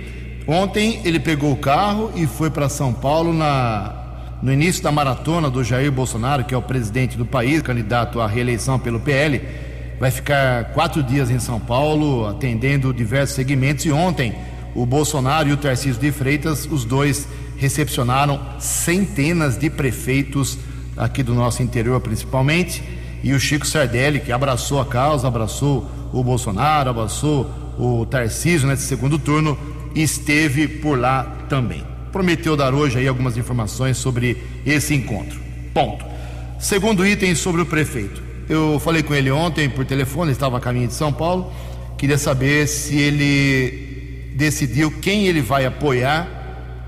ontem 0.46 1.02
ele 1.04 1.20
pegou 1.20 1.52
o 1.52 1.58
carro 1.58 2.12
e 2.16 2.28
foi 2.28 2.52
para 2.52 2.70
São 2.70 2.94
Paulo 2.94 3.34
na, 3.34 3.96
no 4.44 4.54
início 4.54 4.84
da 4.84 4.92
maratona 4.92 5.50
do 5.50 5.64
Jair 5.64 5.92
Bolsonaro, 5.92 6.44
que 6.44 6.54
é 6.54 6.58
o 6.58 6.62
presidente 6.62 7.18
do 7.18 7.26
país, 7.26 7.64
candidato 7.64 8.22
à 8.22 8.28
reeleição 8.28 8.78
pelo 8.78 9.00
PL. 9.00 9.42
Vai 10.00 10.12
ficar 10.12 10.66
quatro 10.66 11.02
dias 11.02 11.32
em 11.32 11.40
São 11.40 11.60
Paulo, 11.60 12.28
atendendo 12.28 12.94
diversos 12.94 13.36
segmentos. 13.36 13.86
E 13.86 13.92
ontem, 13.92 14.36
o 14.76 14.86
Bolsonaro 14.86 15.50
e 15.50 15.54
o 15.54 15.58
Tarcísio 15.58 16.00
de 16.00 16.12
Freitas, 16.12 16.68
os 16.70 16.86
dois 16.86 17.28
recepcionaram 17.58 18.40
centenas 18.60 19.58
de 19.58 19.68
prefeitos 19.68 20.60
aqui 20.98 21.24
do 21.24 21.34
nosso 21.34 21.62
interior 21.62 22.00
principalmente, 22.02 22.84
e 23.24 23.34
o 23.34 23.40
Chico 23.40 23.66
Sardelli, 23.66 24.20
que 24.20 24.32
abraçou 24.32 24.80
a 24.80 24.86
causa, 24.86 25.28
abraçou 25.28 25.90
o 26.14 26.24
Bolsonaro, 26.24 26.90
abraçou 26.90 27.50
o 27.78 28.06
Tarcísio 28.06 28.68
nesse 28.68 28.84
segundo 28.84 29.18
turno, 29.18 29.58
esteve 29.96 30.68
por 30.68 31.00
lá 31.00 31.24
também. 31.50 31.84
Prometeu 32.12 32.56
dar 32.56 32.74
hoje 32.74 33.00
aí 33.00 33.08
algumas 33.08 33.36
informações 33.36 33.98
sobre 33.98 34.38
esse 34.66 34.94
encontro. 34.94 35.40
Ponto. 35.74 36.06
Segundo 36.60 37.06
item 37.06 37.36
sobre 37.36 37.62
o 37.62 37.66
prefeito. 37.66 38.24
Eu 38.48 38.80
falei 38.80 39.02
com 39.02 39.14
ele 39.14 39.32
ontem 39.32 39.68
por 39.68 39.84
telefone, 39.86 40.26
ele 40.26 40.32
estava 40.34 40.58
a 40.58 40.62
caminho 40.62 40.88
de 40.88 40.94
São 40.94 41.12
Paulo. 41.12 41.52
Queria 41.98 42.18
saber 42.18 42.68
se 42.68 42.96
ele 42.98 44.34
decidiu 44.36 44.92
quem 45.02 45.28
ele 45.28 45.42
vai 45.42 45.66
apoiar 45.66 46.28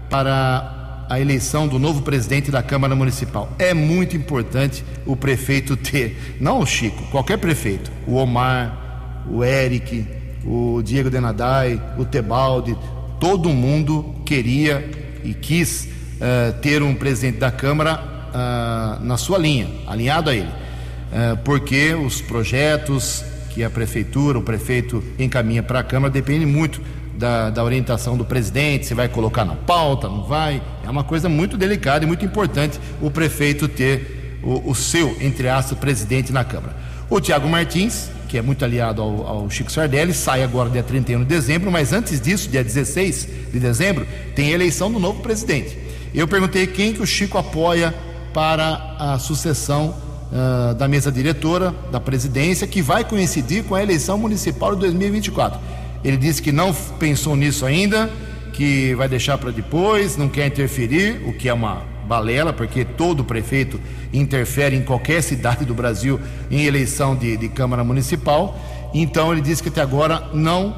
para 0.09 0.76
a 1.09 1.19
eleição 1.19 1.67
do 1.67 1.79
novo 1.79 2.01
presidente 2.01 2.51
da 2.51 2.61
Câmara 2.61 2.95
Municipal. 2.95 3.49
É 3.57 3.73
muito 3.73 4.15
importante 4.15 4.83
o 5.05 5.15
prefeito 5.15 5.77
ter, 5.77 6.37
não 6.39 6.59
o 6.59 6.65
Chico, 6.65 7.03
qualquer 7.11 7.37
prefeito, 7.37 7.91
o 8.05 8.15
Omar, 8.15 9.25
o 9.29 9.43
Eric, 9.43 10.05
o 10.45 10.81
Diego 10.81 11.09
Denadai, 11.09 11.81
o 11.97 12.05
Tebaldi, 12.05 12.77
todo 13.19 13.49
mundo 13.49 14.15
queria 14.25 14.89
e 15.23 15.33
quis 15.33 15.87
uh, 16.15 16.53
ter 16.61 16.81
um 16.81 16.93
presidente 16.93 17.39
da 17.39 17.51
Câmara 17.51 17.99
uh, 18.29 19.03
na 19.03 19.17
sua 19.17 19.37
linha, 19.37 19.67
alinhado 19.87 20.29
a 20.29 20.35
ele, 20.35 20.47
uh, 20.47 21.37
porque 21.43 21.93
os 21.93 22.21
projetos 22.21 23.23
que 23.49 23.63
a 23.63 23.69
prefeitura, 23.69 24.37
o 24.37 24.43
prefeito 24.43 25.03
encaminha 25.17 25.63
para 25.63 25.79
a 25.79 25.83
Câmara 25.83 26.11
dependem 26.11 26.45
muito 26.45 26.81
da, 27.17 27.49
da, 27.49 27.63
orientação 27.63 28.15
do 28.15 28.23
presidente, 28.23 28.85
se 28.85 28.93
vai 28.93 29.09
colocar 29.09 29.43
na 29.43 29.55
pauta, 29.55 30.07
não 30.07 30.23
vai. 30.23 30.61
É 30.85 30.89
uma 30.89 31.03
coisa 31.03 31.27
muito 31.27 31.57
delicada 31.57 32.05
e 32.05 32.07
muito 32.07 32.23
importante 32.23 32.79
o 33.01 33.09
prefeito 33.09 33.67
ter 33.67 34.39
o, 34.43 34.71
o 34.71 34.75
seu, 34.75 35.17
entre 35.19 35.49
aspas, 35.49 35.77
presidente 35.77 36.31
na 36.31 36.43
Câmara. 36.43 36.75
O 37.09 37.19
Tiago 37.19 37.47
Martins, 37.47 38.09
que 38.27 38.37
é 38.37 38.41
muito 38.41 38.63
aliado 38.63 39.01
ao, 39.01 39.27
ao, 39.27 39.49
Chico 39.49 39.71
Sardelli, 39.71 40.13
sai 40.13 40.43
agora 40.43 40.69
dia 40.69 40.83
31 40.83 41.19
de 41.19 41.25
dezembro, 41.25 41.71
mas 41.71 41.91
antes 41.93 42.21
disso, 42.21 42.49
dia 42.49 42.63
16 42.63 43.27
de 43.51 43.59
dezembro, 43.59 44.05
tem 44.35 44.51
a 44.51 44.51
eleição 44.51 44.91
do 44.91 44.99
novo 44.99 45.21
presidente. 45.21 45.77
Eu 46.13 46.27
perguntei 46.27 46.67
quem 46.67 46.93
que 46.93 47.01
o 47.01 47.07
Chico 47.07 47.37
apoia 47.37 47.93
para 48.33 48.95
a 48.99 49.19
sucessão 49.19 49.95
uh, 50.31 50.75
da 50.75 50.87
mesa 50.87 51.11
diretora, 51.11 51.73
da 51.91 51.99
presidência, 51.99 52.67
que 52.67 52.81
vai 52.81 53.03
coincidir 53.03 53.63
com 53.63 53.75
a 53.75 53.81
eleição 53.81 54.17
municipal 54.17 54.75
de 54.75 54.81
2024. 54.81 55.59
Ele 56.03 56.17
disse 56.17 56.41
que 56.41 56.51
não 56.51 56.73
pensou 56.73 57.35
nisso 57.35 57.65
ainda, 57.65 58.09
que 58.53 58.95
vai 58.95 59.07
deixar 59.07 59.37
para 59.37 59.51
depois, 59.51 60.17
não 60.17 60.29
quer 60.29 60.47
interferir, 60.47 61.21
o 61.25 61.33
que 61.33 61.47
é 61.49 61.53
uma 61.53 61.83
balela, 62.07 62.53
porque 62.53 62.85
todo 62.85 63.23
prefeito 63.23 63.79
interfere 64.13 64.75
em 64.75 64.81
qualquer 64.81 65.21
cidade 65.21 65.65
do 65.65 65.73
Brasil 65.73 66.19
em 66.49 66.65
eleição 66.65 67.15
de, 67.15 67.37
de 67.37 67.49
Câmara 67.49 67.83
Municipal. 67.83 68.57
Então 68.93 69.31
ele 69.31 69.41
disse 69.41 69.61
que 69.61 69.69
até 69.69 69.81
agora 69.81 70.29
não 70.33 70.75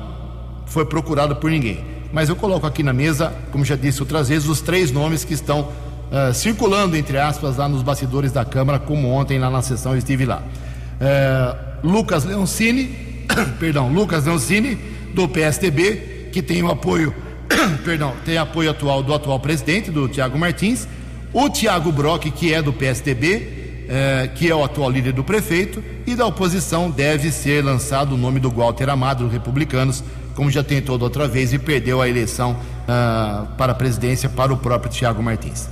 foi 0.66 0.86
procurado 0.86 1.36
por 1.36 1.50
ninguém. 1.50 1.84
Mas 2.12 2.28
eu 2.28 2.36
coloco 2.36 2.66
aqui 2.66 2.82
na 2.82 2.92
mesa, 2.92 3.34
como 3.52 3.64
já 3.64 3.76
disse 3.76 4.02
outras 4.02 4.30
vezes, 4.30 4.48
os 4.50 4.62
três 4.62 4.92
nomes 4.92 5.24
que 5.24 5.34
estão 5.34 5.62
uh, 5.62 6.34
circulando, 6.34 6.98
entre 6.98 7.18
aspas, 7.20 7.58
lá 7.58 7.70
nos 7.70 7.84
bastidores 7.84 8.32
da 8.32 8.44
Câmara, 8.44 8.80
como 8.80 9.10
ontem 9.10 9.38
lá 9.38 9.50
na 9.50 9.62
sessão 9.62 9.92
eu 9.92 10.00
estive 10.00 10.26
lá. 10.26 10.42
Uh, 11.00 11.88
Lucas 11.88 12.26
Leoncini, 12.26 13.26
perdão, 13.60 13.92
Lucas 13.94 14.26
Leoncini, 14.26 14.78
do 15.14 15.28
PSDB, 15.28 16.30
que 16.32 16.42
tem 16.42 16.64
o 16.64 16.70
apoio 16.70 17.14
perdão, 17.84 18.14
tem 18.24 18.38
apoio 18.38 18.70
atual 18.70 19.04
do 19.04 19.14
atual 19.14 19.40
presidente, 19.40 19.92
do 19.92 20.08
Tiago 20.08 20.38
Martins, 20.38 20.88
o 21.34 21.50
Tiago 21.50 21.92
Brock, 21.92 22.26
que 22.32 22.54
é 22.54 22.62
do 22.62 22.72
PSDB, 22.72 23.86
eh, 23.90 24.30
que 24.36 24.50
é 24.50 24.56
o 24.56 24.64
atual 24.64 24.90
líder 24.90 25.14
do 25.14 25.24
prefeito, 25.24 25.84
e 26.06 26.16
da 26.16 26.26
oposição 26.26 26.90
deve 26.90 27.32
ser 27.32 27.64
lançado 27.64 28.16
o 28.16 28.18
nome 28.18 28.40
do 28.40 28.50
Walter 28.50 28.90
Amado, 28.90 29.24
do 29.24 29.30
Republicanos, 29.30 30.04
como 30.36 30.50
já 30.50 30.64
tentou 30.64 30.98
da 30.98 31.06
outra 31.06 31.28
vez 31.28 31.54
e 31.54 31.60
perdeu 31.60 32.02
a 32.02 32.08
eleição 32.08 32.58
ah, 32.88 33.48
para 33.58 33.74
a 33.74 33.76
presidência 33.76 34.30
para 34.30 34.54
o 34.54 34.58
próprio 34.58 34.92
Tiago 34.92 35.22
Martins. 35.22 35.68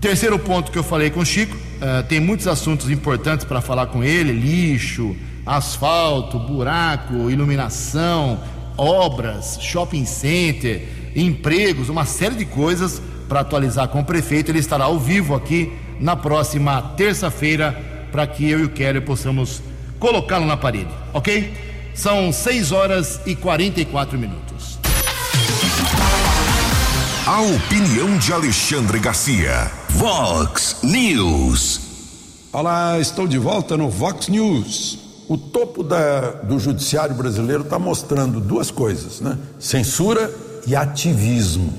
Terceiro 0.00 0.38
ponto 0.38 0.70
que 0.70 0.78
eu 0.78 0.82
falei 0.82 1.10
com 1.10 1.20
o 1.20 1.26
Chico, 1.26 1.56
ah, 1.80 2.02
tem 2.08 2.18
muitos 2.20 2.46
assuntos 2.46 2.90
importantes 2.90 3.44
para 3.44 3.60
falar 3.60 3.86
com 3.86 4.02
ele: 4.02 4.32
lixo, 4.32 5.14
asfalto, 5.46 6.38
buraco, 6.38 7.30
iluminação, 7.30 8.38
obras, 8.76 9.58
shopping 9.60 10.04
center, 10.04 11.12
empregos, 11.14 11.88
uma 11.88 12.04
série 12.04 12.34
de 12.34 12.44
coisas 12.44 13.00
para 13.28 13.40
atualizar 13.40 13.88
com 13.88 14.00
o 14.00 14.04
prefeito. 14.04 14.50
Ele 14.50 14.58
estará 14.58 14.84
ao 14.84 14.98
vivo 14.98 15.34
aqui 15.34 15.72
na 16.00 16.16
próxima 16.16 16.80
terça-feira 16.96 17.72
para 18.10 18.26
que 18.26 18.48
eu 18.48 18.60
e 18.60 18.64
o 18.64 18.70
Kelly 18.70 19.00
possamos 19.00 19.62
colocá-lo 19.98 20.46
na 20.46 20.56
parede, 20.56 20.90
ok? 21.12 21.52
São 21.94 22.32
6 22.32 22.72
horas 22.72 23.20
e 23.24 23.34
44 23.36 24.18
minutos. 24.18 24.78
A 27.26 27.40
opinião 27.40 28.18
de 28.18 28.32
Alexandre 28.32 28.98
Garcia. 28.98 29.70
Vox 29.90 30.76
News. 30.82 31.80
Olá, 32.52 32.98
estou 33.00 33.26
de 33.26 33.38
volta 33.38 33.76
no 33.76 33.88
Vox 33.88 34.28
News. 34.28 35.03
O 35.28 35.38
topo 35.38 35.82
da, 35.82 36.32
do 36.42 36.58
judiciário 36.58 37.14
brasileiro 37.14 37.62
está 37.62 37.78
mostrando 37.78 38.40
duas 38.40 38.70
coisas, 38.70 39.20
né? 39.20 39.38
Censura 39.58 40.30
e 40.66 40.76
ativismo. 40.76 41.72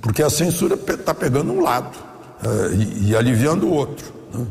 Porque 0.00 0.22
a 0.22 0.30
censura 0.30 0.74
está 0.74 1.14
pegando 1.14 1.52
um 1.52 1.60
lado 1.60 1.96
uh, 2.42 2.74
e, 2.74 3.10
e, 3.10 3.16
aliviando 3.16 3.66
o 3.66 3.70
outro. 3.70 4.06
Né? 4.32 4.46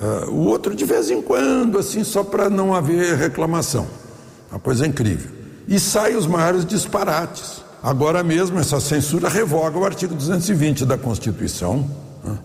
Uh, 0.00 0.30
o 0.30 0.46
outro 0.46 0.74
de 0.74 0.84
vez 0.84 1.10
em 1.10 1.22
quando, 1.22 1.78
assim, 1.78 2.04
só 2.04 2.22
para 2.22 2.50
não 2.50 2.74
haver 2.74 3.16
reclamação. 3.16 3.86
Uma 4.50 4.60
coisa 4.60 4.86
incrível. 4.86 5.30
E 5.66 5.78
saem 5.78 6.16
os 6.16 6.26
maiores 6.26 6.64
disparates. 6.64 7.62
Agora 7.82 8.22
mesmo, 8.22 8.58
essa 8.58 8.80
censura 8.80 9.28
revoga 9.28 9.78
o 9.78 9.84
artigo 9.84 10.14
220 10.14 10.84
da 10.84 10.98
Constituição, 10.98 11.88
né? 12.24 12.38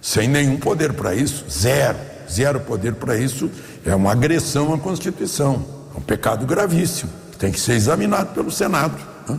sem 0.00 0.28
nenhum 0.28 0.58
poder 0.58 0.92
para 0.92 1.14
isso, 1.14 1.44
zero, 1.50 1.98
zero 2.30 2.60
poder 2.60 2.94
para 2.94 3.16
isso. 3.16 3.50
É 3.84 3.94
uma 3.94 4.12
agressão 4.12 4.72
à 4.74 4.78
Constituição, 4.78 5.64
é 5.94 5.98
um 5.98 6.02
pecado 6.02 6.46
gravíssimo, 6.46 7.10
que 7.32 7.38
tem 7.38 7.52
que 7.52 7.60
ser 7.60 7.72
examinado 7.72 8.34
pelo 8.34 8.50
Senado. 8.50 8.96
Né? 9.28 9.38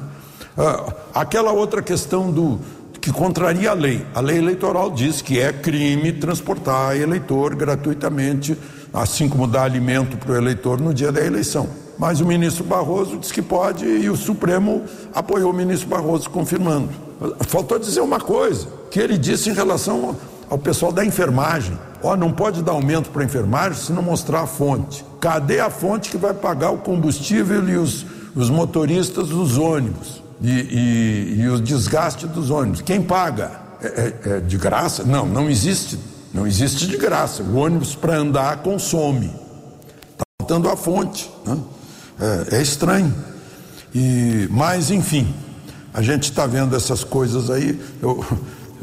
Ah, 0.58 0.94
aquela 1.14 1.52
outra 1.52 1.82
questão 1.82 2.32
do 2.32 2.60
que 3.00 3.12
contraria 3.12 3.72
a 3.72 3.74
lei. 3.74 4.06
A 4.14 4.20
lei 4.20 4.38
eleitoral 4.38 4.92
diz 4.92 5.22
que 5.22 5.40
é 5.40 5.54
crime 5.54 6.12
transportar 6.14 6.96
eleitor 6.96 7.56
gratuitamente, 7.56 8.58
assim 8.94 9.30
como 9.30 9.48
dar 9.48 9.64
alimento 9.64 10.18
para 10.18 10.34
o 10.34 10.36
eleitor 10.36 10.80
no 10.82 10.94
dia 10.94 11.12
da 11.12 11.24
eleição 11.24 11.70
mas 11.98 12.22
o 12.22 12.26
ministro 12.26 12.64
Barroso 12.64 13.18
disse 13.18 13.34
que 13.34 13.42
pode 13.42 13.86
e 13.86 14.10
o 14.10 14.16
Supremo 14.16 14.84
apoiou 15.14 15.52
o 15.52 15.54
ministro 15.54 15.90
Barroso 15.90 16.30
confirmando. 16.30 16.90
Faltou 17.48 17.80
dizer 17.80 18.02
uma 18.02 18.20
coisa, 18.20 18.68
que 18.92 19.00
ele 19.00 19.18
disse 19.18 19.50
em 19.50 19.54
relação 19.54 20.16
ao 20.50 20.58
pessoal 20.58 20.92
da 20.92 21.04
enfermagem. 21.04 21.78
Ó, 22.04 22.16
não 22.16 22.32
pode 22.32 22.62
dar 22.62 22.74
aumento 22.74 23.10
para 23.10 23.24
enfermagem 23.24 23.82
se 23.82 23.92
não 23.92 24.02
mostrar 24.02 24.42
a 24.42 24.48
fonte. 24.48 25.04
Cadê 25.20 25.60
a 25.60 25.70
fonte 25.70 26.10
que 26.10 26.18
vai 26.18 26.34
pagar 26.34 26.72
o 26.72 26.78
combustível 26.78 27.68
e 27.68 27.76
os, 27.76 28.06
os 28.36 28.50
motoristas 28.50 29.30
dos 29.30 29.58
ônibus? 29.58 30.22
E, 30.42 30.50
e, 30.50 31.42
e 31.42 31.50
o 31.50 31.60
desgaste 31.60 32.28
dos 32.28 32.50
ônibus? 32.52 32.82
Quem 32.82 33.02
paga? 33.02 33.52
É, 33.82 33.88
é, 33.88 34.30
é 34.30 34.40
de 34.40 34.58
graça? 34.58 35.04
Não, 35.04 35.26
não 35.26 35.50
existe. 35.50 36.00
Não 36.34 36.46
existe 36.46 36.88
de 36.88 36.98
graça. 36.98 37.42
O 37.42 37.56
ônibus 37.56 37.96
para 37.96 38.16
andar 38.16 38.58
consome. 38.58 39.32
Está 40.12 40.24
faltando 40.40 40.70
a 40.70 40.78
fonte. 40.78 41.30
Né? 41.46 41.58
É, 42.52 42.58
é 42.58 42.62
estranho. 42.62 43.14
E, 43.94 44.48
mas, 44.52 44.92
enfim, 44.92 45.34
a 45.94 46.02
gente 46.02 46.24
está 46.24 46.46
vendo 46.46 46.76
essas 46.76 47.04
coisas 47.04 47.50
aí. 47.50 47.80
Eu, 48.02 48.24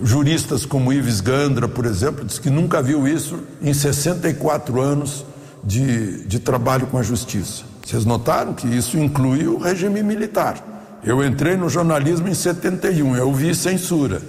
juristas 0.02 0.66
como 0.66 0.92
Ives 0.92 1.20
Gandra, 1.20 1.68
por 1.68 1.87
exemplo, 1.87 2.24
diz 2.24 2.38
que 2.38 2.50
nunca 2.50 2.83
viu 2.83 3.07
isso 3.07 3.38
em 3.62 3.72
64 3.72 4.80
anos 4.80 5.24
de, 5.62 6.24
de 6.26 6.38
trabalho 6.38 6.87
com 6.87 6.98
a 6.98 7.02
justiça. 7.02 7.64
Vocês 7.85 8.04
notaram 8.04 8.54
que 8.54 8.66
isso 8.66 8.98
inclui 8.98 9.46
o 9.46 9.59
regime 9.59 10.02
militar. 10.02 11.00
Eu 11.04 11.22
entrei 11.22 11.57
no 11.57 11.68
jornalismo 11.68 12.28
em 12.28 12.35
71, 12.35 13.16
eu 13.16 13.33
vi 13.33 13.54
censura. 13.54 14.22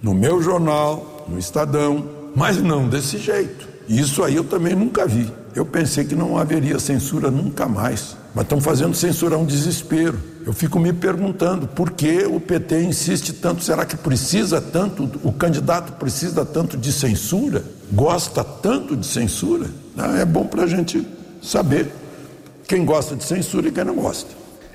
No 0.00 0.14
meu 0.14 0.40
jornal, 0.40 1.26
no 1.28 1.38
Estadão, 1.38 2.08
mas 2.34 2.62
não 2.62 2.88
desse 2.88 3.18
jeito. 3.18 3.68
Isso 3.88 4.22
aí 4.22 4.36
eu 4.36 4.44
também 4.44 4.74
nunca 4.74 5.06
vi. 5.06 5.32
Eu 5.54 5.64
pensei 5.64 6.04
que 6.04 6.14
não 6.14 6.38
haveria 6.38 6.78
censura 6.78 7.30
nunca 7.30 7.66
mais. 7.66 8.16
Mas 8.36 8.44
estão 8.44 8.60
fazendo 8.60 8.94
censurar 8.94 9.38
um 9.38 9.46
desespero. 9.46 10.20
Eu 10.44 10.52
fico 10.52 10.78
me 10.78 10.92
perguntando 10.92 11.66
por 11.66 11.92
que 11.92 12.26
o 12.26 12.38
PT 12.38 12.82
insiste 12.82 13.32
tanto. 13.32 13.64
Será 13.64 13.86
que 13.86 13.96
precisa 13.96 14.60
tanto, 14.60 15.10
o 15.24 15.32
candidato 15.32 15.94
precisa 15.94 16.44
tanto 16.44 16.76
de 16.76 16.92
censura? 16.92 17.64
Gosta 17.90 18.44
tanto 18.44 18.94
de 18.94 19.06
censura? 19.06 19.70
Ah, 19.96 20.18
é 20.18 20.26
bom 20.26 20.46
para 20.46 20.64
a 20.64 20.66
gente 20.66 21.02
saber 21.40 21.90
quem 22.68 22.84
gosta 22.84 23.16
de 23.16 23.24
censura 23.24 23.68
e 23.68 23.72
quem 23.72 23.84
não 23.84 23.94
gosta. 23.94 24.28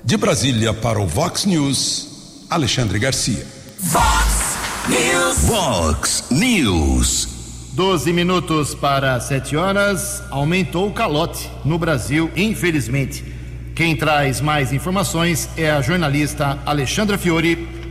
De 0.04 0.16
Brasília 0.16 0.74
para 0.74 1.00
o 1.00 1.06
Vox 1.06 1.44
News, 1.44 2.46
Alexandre 2.50 2.98
Garcia. 2.98 3.46
Vox 3.78 4.56
News. 4.88 5.38
Vox 5.44 6.24
News. 6.32 7.28
12 7.74 8.12
minutos 8.12 8.74
para 8.74 9.20
7 9.20 9.56
horas. 9.56 10.20
Aumentou 10.30 10.88
o 10.88 10.92
calote 10.92 11.48
no 11.64 11.78
Brasil, 11.78 12.28
infelizmente. 12.34 13.40
Quem 13.74 13.96
traz 13.96 14.40
mais 14.40 14.70
informações 14.72 15.48
é 15.56 15.70
a 15.70 15.80
jornalista 15.80 16.58
Alexandra 16.66 17.16
Fiore 17.16 17.81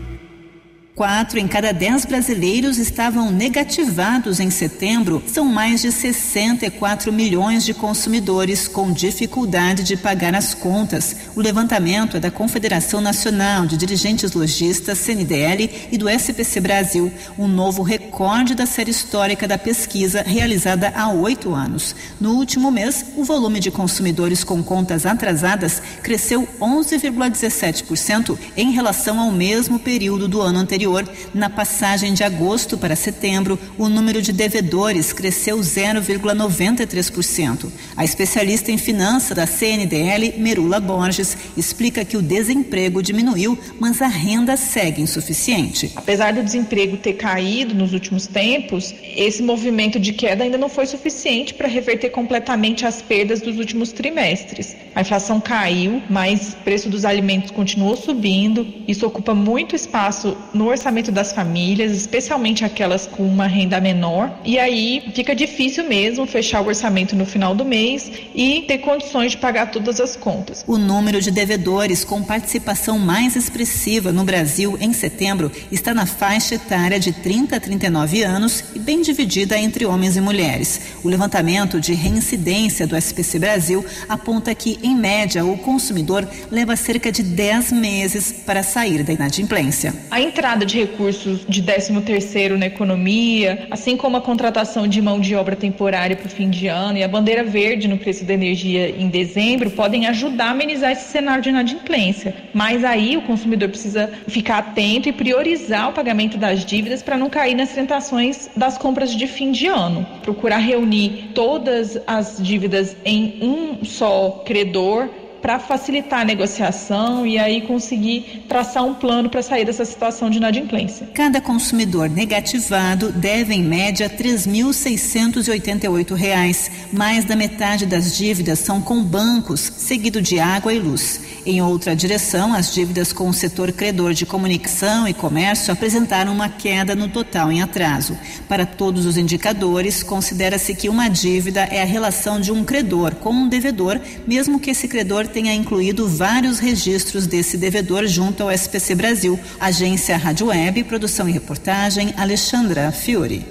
Quatro 1.02 1.40
em 1.40 1.48
cada 1.48 1.72
dez 1.72 2.06
brasileiros 2.06 2.78
estavam 2.78 3.32
negativados 3.32 4.40
em 4.40 4.52
setembro. 4.52 5.24
São 5.26 5.46
mais 5.46 5.82
de 5.82 5.92
64 5.92 7.12
milhões 7.12 7.66
de 7.66 7.74
consumidores 7.74 8.68
com 8.68 8.92
dificuldade 8.92 9.82
de 9.82 9.98
pagar 9.98 10.36
as 10.36 10.54
contas. 10.54 11.16
O 11.36 11.42
levantamento 11.42 12.18
é 12.18 12.20
da 12.20 12.30
Confederação 12.30 13.02
Nacional 13.02 13.66
de 13.66 13.78
Dirigentes 13.78 14.34
Logistas, 14.34 15.00
CNDL, 15.00 15.88
e 15.92 15.98
do 15.98 16.08
SPC 16.08 16.60
Brasil, 16.60 17.12
um 17.36 17.48
novo 17.48 17.82
recorde 17.82 18.54
da 18.54 18.68
série 18.68 18.92
histórica 18.92 19.48
da 19.48 19.58
pesquisa 19.58 20.22
realizada 20.22 20.94
há 20.96 21.10
oito 21.10 21.56
anos. 21.56 21.96
No 22.20 22.34
último 22.34 22.70
mês, 22.70 23.04
o 23.18 23.24
volume 23.24 23.60
de 23.60 23.72
consumidores 23.72 24.44
com 24.44 24.62
contas 24.62 25.08
atrasadas 25.08 25.82
cresceu 26.04 26.48
11,17% 26.60 28.38
em 28.56 28.70
relação 28.70 29.20
ao 29.20 29.32
mesmo 29.32 29.80
período 29.80 30.28
do 30.28 30.40
ano 30.40 30.60
anterior 30.60 30.91
anterior, 30.92 31.08
na 31.34 31.50
passagem 31.50 32.14
de 32.14 32.24
agosto 32.24 32.78
para 32.78 32.96
setembro, 32.96 33.58
o 33.78 33.88
número 33.88 34.22
de 34.22 34.34
devedores 34.34 35.14
cresceu 35.14 35.58
0,93%. 35.60 37.70
A 37.96 38.04
especialista 38.04 38.72
em 38.72 38.78
finanças 38.78 39.36
da 39.36 39.48
CNDL, 39.48 40.36
Merula 40.38 40.80
Borges, 40.80 41.38
explica 41.56 42.04
que 42.04 42.18
o 42.18 42.22
desemprego 42.22 43.02
diminuiu, 43.02 43.58
mas 43.80 44.02
a 44.02 44.08
renda 44.08 44.58
segue 44.58 45.02
insuficiente. 45.02 45.92
Apesar 45.96 46.34
do 46.34 46.44
desemprego 46.44 46.98
ter 46.98 47.14
caído 47.14 47.74
nos 47.74 47.94
últimos 47.94 48.28
tempos, 48.28 48.94
esse 49.16 49.42
movimento 49.42 50.00
de 50.00 50.14
queda 50.14 50.44
ainda 50.44 50.58
não 50.58 50.70
foi 50.70 50.86
suficiente 50.86 51.54
para 51.54 51.68
reverter 51.68 52.10
completamente 52.10 52.86
as 52.86 53.02
perdas 53.02 53.42
dos 53.42 53.58
últimos 53.58 53.92
trimestres. 53.92 54.76
A 54.94 55.02
inflação 55.02 55.40
caiu, 55.40 56.02
mas 56.10 56.54
o 56.54 56.58
preço 56.58 56.90
dos 56.90 57.06
alimentos 57.06 57.52
continuou 57.52 57.96
subindo. 57.96 58.68
Isso 58.88 59.06
ocupa 59.06 59.34
muito 59.34 59.76
espaço 59.76 60.36
no 60.54 60.71
orçamento 60.72 61.12
das 61.12 61.34
famílias, 61.34 61.92
especialmente 61.92 62.66
aquelas 62.66 63.08
com 63.08 63.24
uma 63.24 63.48
renda 63.48 63.80
menor, 63.80 64.32
e 64.44 64.58
aí 64.58 65.12
fica 65.14 65.36
difícil 65.36 65.84
mesmo 65.88 66.26
fechar 66.26 66.62
o 66.62 66.68
orçamento 66.68 67.16
no 67.16 67.26
final 67.26 67.54
do 67.54 67.64
mês 67.64 68.12
e 68.34 68.64
ter 68.68 68.80
condições 68.80 69.32
de 69.32 69.38
pagar 69.38 69.72
todas 69.72 70.00
as 70.00 70.16
contas. 70.16 70.64
O 70.68 70.78
número 70.78 71.22
de 71.22 71.32
devedores 71.32 72.04
com 72.04 72.24
participação 72.24 72.98
mais 72.98 73.36
expressiva 73.36 74.12
no 74.12 74.24
Brasil 74.24 74.78
em 74.80 74.94
setembro 74.94 75.52
está 75.72 75.94
na 75.94 76.06
faixa 76.06 76.56
etária 76.56 77.00
de 77.00 77.12
30 77.12 77.56
a 77.56 77.60
39 77.60 78.24
anos 78.24 78.64
e 78.74 78.80
bem 78.80 79.02
dividida 79.02 79.58
entre 79.58 79.86
homens 79.86 80.16
e 80.16 80.22
mulheres. 80.22 80.82
O 81.04 81.10
levantamento 81.10 81.80
de 81.80 81.94
reincidência 81.94 82.88
do 82.88 82.96
SPC 82.96 83.40
Brasil 83.40 83.86
aponta 84.08 84.54
que, 84.54 84.80
em 84.84 84.96
média, 84.96 85.46
o 85.46 85.58
consumidor 85.58 86.28
leva 86.50 86.76
cerca 86.76 87.12
de 87.12 87.24
10 87.24 87.72
meses 87.72 88.32
para 88.46 88.64
sair 88.64 89.04
da 89.04 89.14
inadimplência. 89.14 89.94
A 90.10 90.22
entrada 90.22 90.61
de 90.66 90.80
recursos 90.80 91.46
de 91.48 91.62
13º 91.64 92.58
na 92.58 92.68
economia, 92.68 93.68
assim 93.72 93.98
como 93.98 94.18
a 94.18 94.22
contratação 94.22 94.88
de 94.88 95.02
mão 95.02 95.20
de 95.20 95.36
obra 95.36 95.56
temporária 95.56 96.16
para 96.16 96.28
o 96.28 96.30
fim 96.30 96.50
de 96.50 96.68
ano 96.68 96.98
e 96.98 97.04
a 97.04 97.08
bandeira 97.08 97.44
verde 97.44 97.88
no 97.88 97.98
preço 97.98 98.26
da 98.26 98.34
energia 98.34 98.90
em 98.90 99.10
dezembro 99.10 99.70
podem 99.72 100.08
ajudar 100.08 100.48
a 100.48 100.52
amenizar 100.52 100.92
esse 100.92 101.12
cenário 101.12 101.44
de 101.44 101.50
inadimplência. 101.50 102.34
Mas 102.54 102.84
aí 102.84 103.18
o 103.18 103.22
consumidor 103.22 103.70
precisa 103.70 104.10
ficar 104.28 104.60
atento 104.60 105.10
e 105.10 105.14
priorizar 105.14 105.90
o 105.90 105.94
pagamento 105.94 106.38
das 106.38 106.66
dívidas 106.66 107.02
para 107.02 107.18
não 107.18 107.30
cair 107.30 107.56
nas 107.56 107.72
tentações 107.72 108.50
das 108.56 108.78
compras 108.78 109.16
de 109.16 109.28
fim 109.28 109.52
de 109.52 109.68
ano. 109.68 110.06
Procurar 110.22 110.58
reunir 110.58 111.32
todas 111.34 112.00
as 112.08 112.38
dívidas 112.40 112.96
em 113.06 113.40
um 113.42 113.84
só 113.84 114.44
credor 114.46 115.10
para 115.42 115.60
facilitar 115.60 116.22
a 116.22 116.26
negociação 116.26 117.26
e 117.26 117.40
aí 117.40 117.62
conseguir 117.62 118.46
traçar 118.48 118.86
um 118.86 118.94
plano 118.94 119.30
para 119.30 119.42
sair 119.42 119.66
dessa 119.66 119.84
situação 119.84 120.30
de 120.30 120.38
inadimplência. 120.38 121.10
Cada 121.14 121.42
consumidor 121.42 122.10
negativado 122.10 123.12
deve, 123.12 123.54
em 123.54 123.62
média, 123.64 124.08
R$ 124.08 124.16
3.688. 124.18 126.72
Mais 126.94 127.26
da 127.26 127.36
metade 127.36 127.86
das 127.86 128.16
dívidas 128.16 128.60
são 128.60 128.82
com 128.82 129.04
bancos, 129.04 129.60
seguido 129.60 130.22
de 130.22 130.40
água 130.40 130.74
e 130.74 130.80
luz. 130.80 131.20
Em 131.44 131.60
outra 131.60 131.96
direção, 131.96 132.54
as 132.54 132.72
dívidas 132.72 133.12
com 133.12 133.28
o 133.28 133.34
setor 133.34 133.72
credor 133.72 134.14
de 134.14 134.28
comunicação 134.28 135.08
e 135.08 135.14
comércio 135.14 135.74
apresentaram 135.74 136.32
uma 136.32 136.50
queda 136.50 136.96
no 136.96 137.08
total 137.08 137.52
em 137.52 137.64
atraso. 137.64 138.16
Para 138.48 138.64
todos 138.64 139.08
os 139.08 139.18
indicadores, 139.18 140.04
considera-se 140.04 140.76
que 140.76 140.88
uma 140.88 141.08
dívida 141.08 141.62
é 141.62 141.82
a 141.82 141.86
relação 141.86 142.40
de 142.40 142.52
um 142.52 142.64
credor 142.64 143.16
com 143.16 143.32
um 143.32 143.50
devedor, 143.50 144.00
mesmo 144.28 144.60
que 144.60 144.70
esse 144.70 144.88
credor 144.88 145.28
tenha 145.32 145.54
incluído 145.54 146.08
vários 146.08 146.60
registros 146.60 147.26
desse 147.26 147.58
devedor 147.58 148.06
junto 148.06 148.44
ao 148.44 148.52
SPC 148.52 148.94
Brasil. 148.94 149.40
Agência 149.60 150.18
Rádio 150.18 150.48
Web, 150.48 150.84
produção 150.84 151.28
e 151.28 151.32
reportagem, 151.32 152.14
Alexandra 152.18 152.92
Fiore. 152.92 153.46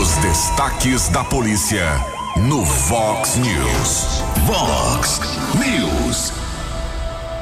Os 0.00 0.16
destaques 0.18 1.08
da 1.08 1.24
polícia 1.24 1.84
no 2.48 2.64
Vox 2.64 3.36
News. 3.36 4.22
Vox 4.46 5.20
News. 5.54 6.32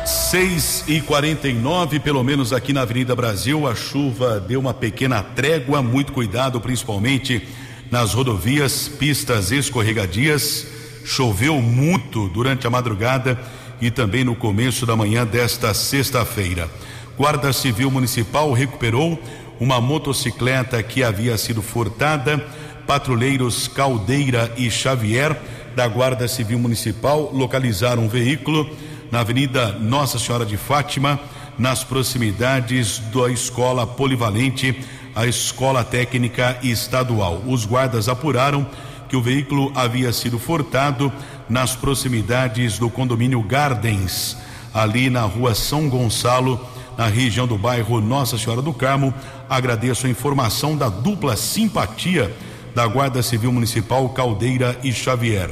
6 0.04 0.84
e 0.88 1.00
49 1.02 2.00
pelo 2.00 2.24
menos 2.24 2.52
aqui 2.52 2.72
na 2.72 2.82
Avenida 2.82 3.14
Brasil, 3.14 3.68
a 3.68 3.74
chuva 3.74 4.40
deu 4.40 4.58
uma 4.58 4.74
pequena 4.74 5.22
trégua, 5.22 5.82
muito 5.82 6.12
cuidado, 6.12 6.60
principalmente 6.60 7.46
nas 7.90 8.14
rodovias, 8.14 8.88
pistas 8.88 9.52
escorregadias. 9.52 10.79
Choveu 11.10 11.60
muito 11.60 12.28
durante 12.28 12.68
a 12.68 12.70
madrugada 12.70 13.36
e 13.80 13.90
também 13.90 14.22
no 14.22 14.36
começo 14.36 14.86
da 14.86 14.94
manhã 14.94 15.26
desta 15.26 15.74
sexta-feira. 15.74 16.70
Guarda 17.18 17.52
Civil 17.52 17.90
Municipal 17.90 18.52
recuperou 18.52 19.20
uma 19.58 19.80
motocicleta 19.80 20.80
que 20.84 21.02
havia 21.02 21.36
sido 21.36 21.62
furtada. 21.62 22.38
Patrulheiros 22.86 23.66
Caldeira 23.66 24.54
e 24.56 24.70
Xavier 24.70 25.36
da 25.74 25.88
Guarda 25.88 26.28
Civil 26.28 26.60
Municipal 26.60 27.32
localizaram 27.32 28.04
um 28.04 28.08
veículo 28.08 28.70
na 29.10 29.18
Avenida 29.18 29.72
Nossa 29.72 30.16
Senhora 30.16 30.46
de 30.46 30.56
Fátima, 30.56 31.18
nas 31.58 31.82
proximidades 31.82 33.00
da 33.12 33.28
Escola 33.28 33.84
Polivalente, 33.84 34.78
a 35.16 35.26
Escola 35.26 35.82
Técnica 35.82 36.56
Estadual. 36.62 37.42
Os 37.48 37.66
guardas 37.66 38.08
apuraram 38.08 38.64
que 39.10 39.16
o 39.16 39.20
veículo 39.20 39.72
havia 39.74 40.12
sido 40.12 40.38
furtado 40.38 41.12
nas 41.48 41.74
proximidades 41.74 42.78
do 42.78 42.88
condomínio 42.88 43.42
Gardens, 43.42 44.36
ali 44.72 45.10
na 45.10 45.22
rua 45.22 45.52
São 45.52 45.88
Gonçalo, 45.88 46.64
na 46.96 47.08
região 47.08 47.44
do 47.44 47.58
bairro 47.58 48.00
Nossa 48.00 48.38
Senhora 48.38 48.62
do 48.62 48.72
Carmo. 48.72 49.12
Agradeço 49.48 50.06
a 50.06 50.10
informação 50.10 50.76
da 50.76 50.88
dupla 50.88 51.36
simpatia 51.36 52.32
da 52.72 52.86
Guarda 52.86 53.20
Civil 53.20 53.50
Municipal 53.50 54.08
Caldeira 54.10 54.78
e 54.84 54.92
Xavier. 54.92 55.50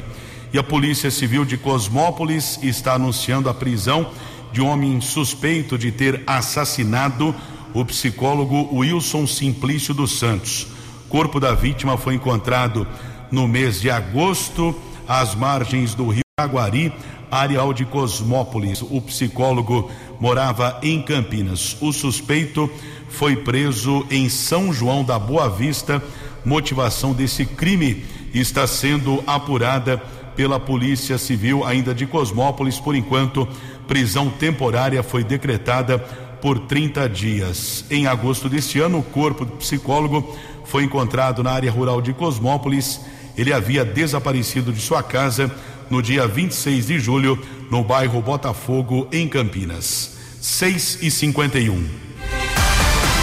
E 0.53 0.57
a 0.57 0.63
Polícia 0.63 1.11
Civil 1.11 1.43
de 1.43 1.57
Cosmópolis 1.57 2.57
está 2.63 2.93
anunciando 2.93 3.49
a 3.49 3.53
prisão 3.53 4.09
de 4.53 4.61
um 4.61 4.69
homem 4.69 5.01
suspeito 5.01 5.77
de 5.77 5.91
ter 5.91 6.23
assassinado 6.25 7.35
o 7.73 7.83
psicólogo 7.83 8.73
Wilson 8.73 9.27
Simplício 9.27 9.93
dos 9.93 10.17
Santos. 10.17 10.65
Corpo 11.09 11.41
da 11.41 11.53
vítima 11.53 11.97
foi 11.97 12.13
encontrado 12.13 12.87
no 13.31 13.47
mês 13.47 13.81
de 13.81 13.89
agosto 13.89 14.75
às 15.07 15.35
margens 15.35 15.93
do 15.93 16.09
Rio 16.09 16.23
Aguari, 16.39 16.93
areal 17.31 17.73
de 17.73 17.85
Cosmópolis. 17.85 18.81
O 18.81 19.01
psicólogo 19.01 19.91
morava 20.19 20.79
em 20.81 21.01
Campinas. 21.01 21.77
O 21.81 21.91
suspeito 21.91 22.69
foi 23.09 23.35
preso 23.35 24.05
em 24.09 24.29
São 24.29 24.73
João 24.73 25.03
da 25.03 25.19
Boa 25.19 25.49
Vista. 25.49 26.01
Motivação 26.45 27.13
desse 27.13 27.45
crime 27.45 28.03
está 28.33 28.65
sendo 28.65 29.23
apurada 29.27 29.97
pela 30.35 30.59
Polícia 30.59 31.17
Civil 31.17 31.65
ainda 31.65 31.93
de 31.93 32.05
Cosmópolis. 32.05 32.79
Por 32.79 32.95
enquanto, 32.95 33.47
prisão 33.87 34.29
temporária 34.29 35.03
foi 35.03 35.23
decretada 35.23 35.99
por 36.41 36.59
30 36.59 37.09
dias. 37.09 37.85
Em 37.89 38.07
agosto 38.07 38.47
deste 38.47 38.79
ano, 38.79 38.99
o 38.99 39.03
corpo 39.03 39.43
do 39.43 39.51
psicólogo 39.57 40.37
foi 40.63 40.83
encontrado 40.83 41.43
na 41.43 41.51
área 41.51 41.71
rural 41.71 42.01
de 42.01 42.13
Cosmópolis. 42.13 43.01
Ele 43.39 43.53
havia 43.53 43.85
desaparecido 43.85 44.73
de 44.73 44.81
sua 44.81 45.01
casa 45.01 45.49
no 45.89 46.01
dia 46.01 46.27
26 46.27 46.87
de 46.87 46.99
julho, 46.99 47.41
no 47.71 47.81
bairro 47.81 48.21
Botafogo, 48.21 49.07
em 49.13 49.29
Campinas. 49.29 50.17
6 50.41 50.99
e 51.01 51.09
51. 51.09 51.87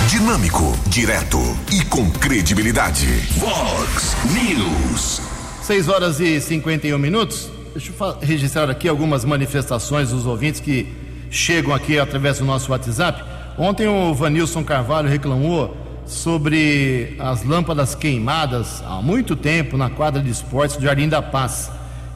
Dinâmico, 0.09 0.75
direto 0.87 1.39
e 1.71 1.85
com 1.85 2.11
credibilidade. 2.13 3.07
Vox 3.37 4.17
News. 4.33 5.21
6 5.61 5.89
horas 5.91 6.19
e 6.19 6.41
51 6.41 6.97
minutos. 6.97 7.51
Deixa 7.75 7.93
eu 7.93 8.19
registrar 8.23 8.71
aqui 8.71 8.89
algumas 8.89 9.23
manifestações 9.23 10.09
dos 10.09 10.25
ouvintes 10.25 10.61
que 10.61 10.91
chegam 11.31 11.75
aqui 11.75 11.99
através 11.99 12.39
do 12.39 12.47
nosso 12.47 12.73
WhatsApp. 12.73 13.23
Ontem 13.59 13.87
o 13.87 14.15
Vanilson 14.15 14.65
Carvalho 14.65 15.11
reclamou 15.11 15.77
sobre 16.07 17.17
as 17.19 17.45
lâmpadas 17.45 17.95
queimadas 17.95 18.83
há 18.87 19.03
muito 19.03 19.35
tempo 19.35 19.77
na 19.77 19.91
quadra 19.91 20.23
de 20.23 20.31
esportes 20.31 20.77
do 20.77 20.83
Jardim 20.83 21.09
da 21.09 21.21
Paz. 21.21 21.71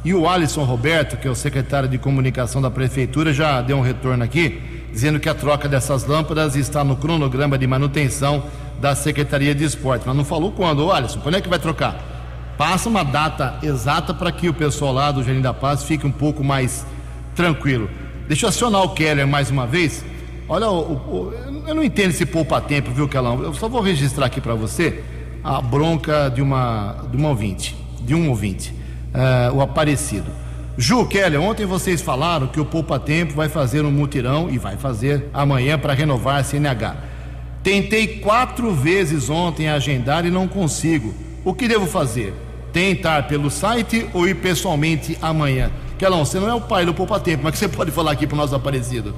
E 0.04 0.14
o 0.14 0.28
Alisson 0.28 0.64
Roberto, 0.64 1.16
que 1.16 1.28
é 1.28 1.30
o 1.30 1.34
secretário 1.34 1.88
de 1.88 1.98
comunicação 1.98 2.62
da 2.62 2.70
prefeitura, 2.70 3.32
já 3.32 3.60
deu 3.60 3.76
um 3.76 3.82
retorno 3.82 4.24
aqui, 4.24 4.86
dizendo 4.92 5.20
que 5.20 5.28
a 5.28 5.34
troca 5.34 5.68
dessas 5.68 6.06
lâmpadas 6.06 6.56
está 6.56 6.82
no 6.82 6.96
cronograma 6.96 7.58
de 7.58 7.66
manutenção 7.66 8.44
da 8.80 8.94
Secretaria 8.94 9.54
de 9.54 9.64
Esporte. 9.64 10.04
Mas 10.06 10.16
não 10.16 10.24
falou 10.24 10.52
quando, 10.52 10.86
ô 10.86 10.92
Alisson, 10.92 11.20
quando 11.20 11.34
é 11.34 11.40
que 11.40 11.48
vai 11.48 11.58
trocar? 11.58 11.96
Passa 12.56 12.88
uma 12.88 13.02
data 13.02 13.58
exata 13.62 14.14
para 14.14 14.32
que 14.32 14.48
o 14.48 14.54
pessoal 14.54 14.92
lá 14.92 15.10
do 15.10 15.22
Jardim 15.22 15.42
da 15.42 15.52
Paz 15.52 15.82
fique 15.82 16.06
um 16.06 16.12
pouco 16.12 16.42
mais 16.42 16.86
tranquilo. 17.34 17.90
Deixa 18.28 18.46
eu 18.46 18.48
acionar 18.48 18.82
o 18.82 18.90
Keller 18.90 19.26
mais 19.26 19.50
uma 19.50 19.66
vez. 19.66 20.04
Olha, 20.52 20.68
o, 20.68 20.94
o, 20.94 21.32
eu 21.68 21.74
não 21.76 21.84
entendo 21.84 22.10
esse 22.10 22.26
poupa-tempo, 22.26 22.90
viu, 22.90 23.08
Kelão? 23.08 23.40
Eu 23.40 23.54
só 23.54 23.68
vou 23.68 23.80
registrar 23.80 24.26
aqui 24.26 24.40
para 24.40 24.52
você 24.52 25.04
a 25.44 25.62
bronca 25.62 26.28
de 26.28 26.42
uma, 26.42 27.06
de 27.08 27.16
uma 27.16 27.28
ouvinte, 27.28 27.76
de 28.02 28.16
um 28.16 28.28
ouvinte, 28.28 28.74
uh, 29.14 29.54
o 29.54 29.60
Aparecido. 29.60 30.26
Ju, 30.76 31.06
Keller, 31.06 31.40
ontem 31.40 31.64
vocês 31.64 32.02
falaram 32.02 32.48
que 32.48 32.60
o 32.60 32.64
poupa-tempo 32.64 33.32
vai 33.32 33.48
fazer 33.48 33.84
um 33.84 33.92
mutirão 33.92 34.50
e 34.50 34.58
vai 34.58 34.76
fazer 34.76 35.30
amanhã 35.32 35.78
para 35.78 35.94
renovar 35.94 36.40
a 36.40 36.42
CNH. 36.42 36.96
Tentei 37.62 38.18
quatro 38.18 38.74
vezes 38.74 39.30
ontem 39.30 39.68
agendar 39.68 40.26
e 40.26 40.30
não 40.30 40.48
consigo. 40.48 41.14
O 41.44 41.54
que 41.54 41.68
devo 41.68 41.86
fazer? 41.86 42.34
tentar 42.72 43.24
pelo 43.24 43.50
site 43.50 44.06
ou 44.12 44.26
ir 44.26 44.36
pessoalmente 44.36 45.16
amanhã? 45.20 45.70
Kelão, 45.98 46.24
você 46.24 46.40
não 46.40 46.48
é 46.48 46.54
o 46.54 46.60
pai 46.60 46.86
do 46.86 46.94
Poupa 46.94 47.20
Tempo, 47.20 47.42
mas 47.44 47.52
que 47.52 47.58
você 47.58 47.68
pode 47.68 47.90
falar 47.90 48.12
aqui 48.12 48.26
para 48.26 48.34
o 48.34 48.38
nosso 48.38 48.54
Aparecido? 48.54 49.14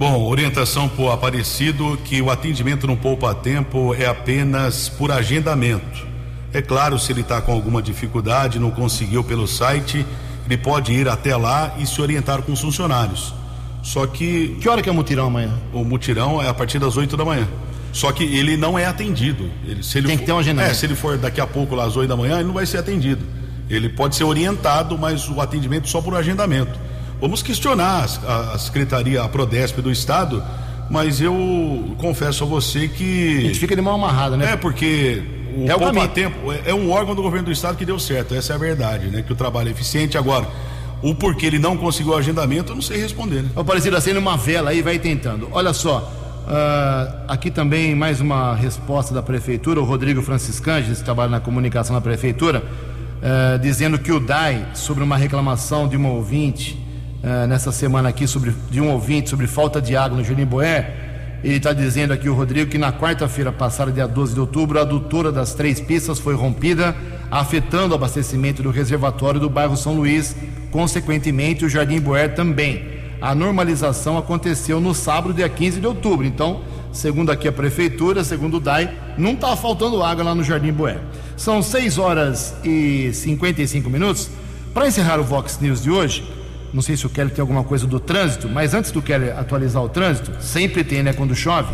Bom, 0.00 0.26
orientação 0.26 0.88
para 0.88 1.04
o 1.04 1.10
Aparecido 1.10 1.98
que 2.02 2.22
o 2.22 2.30
atendimento 2.30 2.86
no 2.86 2.96
Poupa 2.96 3.34
Tempo 3.34 3.94
é 3.94 4.06
apenas 4.06 4.88
por 4.88 5.12
agendamento. 5.12 6.06
É 6.54 6.62
claro, 6.62 6.98
se 6.98 7.12
ele 7.12 7.20
está 7.20 7.38
com 7.42 7.52
alguma 7.52 7.82
dificuldade, 7.82 8.58
não 8.58 8.70
conseguiu 8.70 9.22
pelo 9.22 9.46
site, 9.46 10.06
ele 10.46 10.56
pode 10.56 10.90
ir 10.90 11.06
até 11.06 11.36
lá 11.36 11.74
e 11.78 11.86
se 11.86 12.00
orientar 12.00 12.40
com 12.40 12.50
os 12.50 12.62
funcionários. 12.62 13.34
Só 13.82 14.06
que. 14.06 14.56
Que 14.58 14.70
hora 14.70 14.80
que 14.80 14.88
é 14.88 14.92
o 14.92 14.94
mutirão 14.94 15.26
amanhã? 15.26 15.52
O 15.70 15.84
mutirão 15.84 16.40
é 16.40 16.48
a 16.48 16.54
partir 16.54 16.78
das 16.78 16.96
8 16.96 17.14
da 17.14 17.24
manhã. 17.26 17.46
Só 17.92 18.10
que 18.10 18.24
ele 18.24 18.56
não 18.56 18.78
é 18.78 18.86
atendido. 18.86 19.50
Ele, 19.66 19.82
se 19.82 19.98
ele 19.98 20.06
Tem 20.06 20.16
for, 20.16 20.20
que 20.20 20.26
ter 20.26 20.32
uma 20.32 20.40
agendamento. 20.40 20.72
É, 20.72 20.74
se 20.74 20.86
ele 20.86 20.94
for 20.94 21.18
daqui 21.18 21.42
a 21.42 21.46
pouco, 21.46 21.74
lá 21.74 21.84
às 21.84 21.94
8 21.94 22.08
da 22.08 22.16
manhã, 22.16 22.36
ele 22.36 22.44
não 22.44 22.54
vai 22.54 22.64
ser 22.64 22.78
atendido. 22.78 23.22
Ele 23.68 23.90
pode 23.90 24.16
ser 24.16 24.24
orientado, 24.24 24.96
mas 24.96 25.28
o 25.28 25.42
atendimento 25.42 25.90
só 25.90 26.00
por 26.00 26.14
agendamento. 26.14 26.88
Vamos 27.20 27.42
questionar 27.42 28.08
a, 28.26 28.54
a 28.54 28.58
Secretaria, 28.58 29.22
a 29.22 29.28
Prodesp 29.28 29.80
do 29.82 29.90
Estado, 29.90 30.42
mas 30.88 31.20
eu 31.20 31.94
confesso 31.98 32.44
a 32.44 32.46
você 32.46 32.88
que. 32.88 33.38
A 33.38 33.40
gente 33.42 33.58
fica 33.58 33.76
de 33.76 33.82
mão 33.82 33.94
amarrada, 33.94 34.36
né? 34.36 34.52
É, 34.52 34.56
porque 34.56 35.22
o 35.54 35.70
É 35.70 35.76
o. 35.76 36.08
Tempo 36.08 36.50
é, 36.50 36.70
é 36.70 36.74
um 36.74 36.90
órgão 36.90 37.14
do 37.14 37.22
governo 37.22 37.46
do 37.46 37.52
Estado 37.52 37.76
que 37.76 37.84
deu 37.84 37.98
certo, 37.98 38.34
essa 38.34 38.54
é 38.54 38.56
a 38.56 38.58
verdade, 38.58 39.08
né? 39.08 39.22
Que 39.22 39.32
o 39.32 39.36
trabalho 39.36 39.68
é 39.68 39.72
eficiente. 39.72 40.16
Agora, 40.16 40.48
o 41.02 41.14
porquê 41.14 41.46
ele 41.46 41.58
não 41.58 41.76
conseguiu 41.76 42.12
o 42.12 42.16
agendamento, 42.16 42.72
eu 42.72 42.74
não 42.74 42.82
sei 42.82 42.98
responder, 42.98 43.42
né? 43.42 43.50
Aparecido 43.54 43.96
acende 43.96 44.18
uma 44.18 44.36
vela 44.36 44.70
aí 44.70 44.80
vai 44.80 44.98
tentando. 44.98 45.48
Olha 45.52 45.72
só, 45.72 46.16
Uh, 46.40 47.26
aqui 47.28 47.48
também 47.48 47.94
mais 47.94 48.20
uma 48.20 48.56
resposta 48.56 49.14
da 49.14 49.22
prefeitura, 49.22 49.80
o 49.80 49.84
Rodrigo 49.84 50.20
Franciscanges, 50.20 50.98
que 50.98 51.04
trabalha 51.04 51.30
na 51.30 51.38
comunicação 51.38 51.94
da 51.94 52.00
prefeitura, 52.00 52.64
uh, 52.64 53.58
dizendo 53.60 54.00
que 54.00 54.10
o 54.10 54.18
DAI, 54.18 54.66
sobre 54.74 55.04
uma 55.04 55.16
reclamação 55.16 55.86
de 55.86 55.96
uma 55.96 56.08
ouvinte, 56.08 56.76
uh, 57.22 57.46
nessa 57.46 57.72
semana 57.72 58.08
aqui, 58.08 58.26
sobre, 58.26 58.54
de 58.70 58.80
um 58.80 58.90
ouvinte 58.90 59.30
sobre 59.30 59.46
falta 59.46 59.80
de 59.80 59.96
água 59.96 60.18
no 60.18 60.24
Julimboé, 60.24 61.08
ele 61.42 61.56
está 61.56 61.72
dizendo 61.72 62.12
aqui, 62.12 62.28
o 62.28 62.34
Rodrigo, 62.34 62.70
que 62.70 62.76
na 62.76 62.92
quarta-feira 62.92 63.50
passada, 63.50 63.90
dia 63.90 64.06
12 64.06 64.34
de 64.34 64.40
outubro, 64.40 64.78
a 64.78 64.82
adutora 64.82 65.32
das 65.32 65.54
três 65.54 65.80
pistas 65.80 66.18
foi 66.18 66.34
rompida, 66.34 66.94
afetando 67.30 67.92
o 67.92 67.94
abastecimento 67.94 68.62
do 68.62 68.70
reservatório 68.70 69.40
do 69.40 69.48
bairro 69.48 69.76
São 69.76 69.94
Luís, 69.94 70.36
consequentemente 70.70 71.64
o 71.64 71.68
Jardim 71.68 71.98
Boer 71.98 72.34
também. 72.34 73.00
A 73.22 73.34
normalização 73.34 74.18
aconteceu 74.18 74.80
no 74.80 74.94
sábado, 74.94 75.32
dia 75.32 75.48
15 75.48 75.80
de 75.80 75.86
outubro. 75.86 76.26
Então, 76.26 76.60
segundo 76.92 77.30
aqui 77.30 77.48
a 77.48 77.52
prefeitura, 77.52 78.22
segundo 78.22 78.58
o 78.58 78.60
DAI, 78.60 78.94
não 79.16 79.32
está 79.32 79.56
faltando 79.56 80.02
água 80.02 80.24
lá 80.24 80.34
no 80.34 80.44
Jardim 80.44 80.72
Boer. 80.72 80.98
São 81.36 81.62
6 81.62 81.96
horas 81.96 82.54
e 82.62 83.10
55 83.14 83.88
minutos. 83.88 84.30
Para 84.74 84.86
encerrar 84.86 85.18
o 85.18 85.24
Vox 85.24 85.58
News 85.60 85.82
de 85.82 85.90
hoje, 85.90 86.30
não 86.72 86.82
sei 86.82 86.96
se 86.96 87.06
o 87.06 87.10
Kelly 87.10 87.30
tem 87.30 87.40
alguma 87.40 87.64
coisa 87.64 87.86
do 87.86 87.98
trânsito, 87.98 88.48
mas 88.48 88.74
antes 88.74 88.90
do 88.90 89.02
Kelly 89.02 89.30
atualizar 89.30 89.82
o 89.82 89.88
trânsito, 89.88 90.32
sempre 90.40 90.84
tem, 90.84 91.02
né, 91.02 91.12
quando 91.12 91.34
chove. 91.34 91.72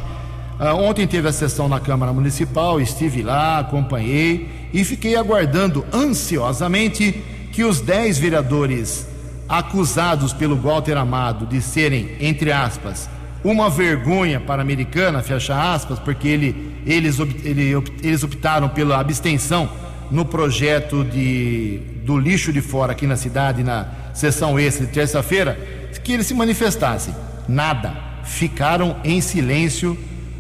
Uh, 0.59 0.75
ontem 0.75 1.07
teve 1.07 1.29
a 1.29 1.33
sessão 1.33 1.69
na 1.69 1.79
Câmara 1.79 2.13
Municipal, 2.13 2.81
estive 2.81 3.23
lá, 3.23 3.59
acompanhei 3.59 4.49
e 4.73 4.85
fiquei 4.85 5.15
aguardando 5.15 5.85
ansiosamente 5.93 7.23
que 7.53 7.63
os 7.63 7.81
10 7.81 8.19
vereadores 8.19 9.07
acusados 9.49 10.33
pelo 10.33 10.57
Walter 10.57 10.97
Amado 10.97 11.47
de 11.47 11.61
serem, 11.61 12.17
entre 12.21 12.51
aspas, 12.51 13.09
uma 13.45 13.71
vergonha 13.71 14.41
para 14.41 14.61
a 14.61 14.65
americana, 14.65 15.23
fecha 15.23 15.73
aspas, 15.73 15.99
porque 15.99 16.27
ele, 16.27 16.75
eles, 16.85 17.19
ele, 17.45 17.73
eles 18.03 18.25
optaram 18.25 18.69
pela 18.69 18.99
abstenção 18.99 19.69
no 20.11 20.25
projeto 20.25 21.05
de, 21.05 21.81
do 22.05 22.19
lixo 22.19 22.53
de 22.53 22.61
fora 22.61 22.93
aqui 22.93 23.07
na 23.07 23.17
cidade, 23.17 23.63
na 23.63 23.89
sessão 24.15 24.59
extra 24.59 24.87
de 24.87 24.93
terça-feira, 24.93 25.59
que 26.03 26.13
eles 26.13 26.27
se 26.27 26.35
manifestassem. 26.35 27.15
Nada. 27.49 28.05
Ficaram 28.25 28.97
em 29.05 29.21
silêncio, 29.21 29.97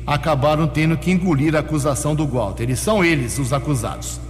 acabaram 0.06 0.66
tendo 0.66 0.96
que 0.96 1.10
engolir 1.10 1.54
a 1.54 1.60
acusação 1.60 2.14
do 2.14 2.26
Walter. 2.26 2.64
Eles 2.64 2.80
são 2.80 3.04
eles 3.04 3.38
os 3.38 3.52
acusados. 3.52 4.20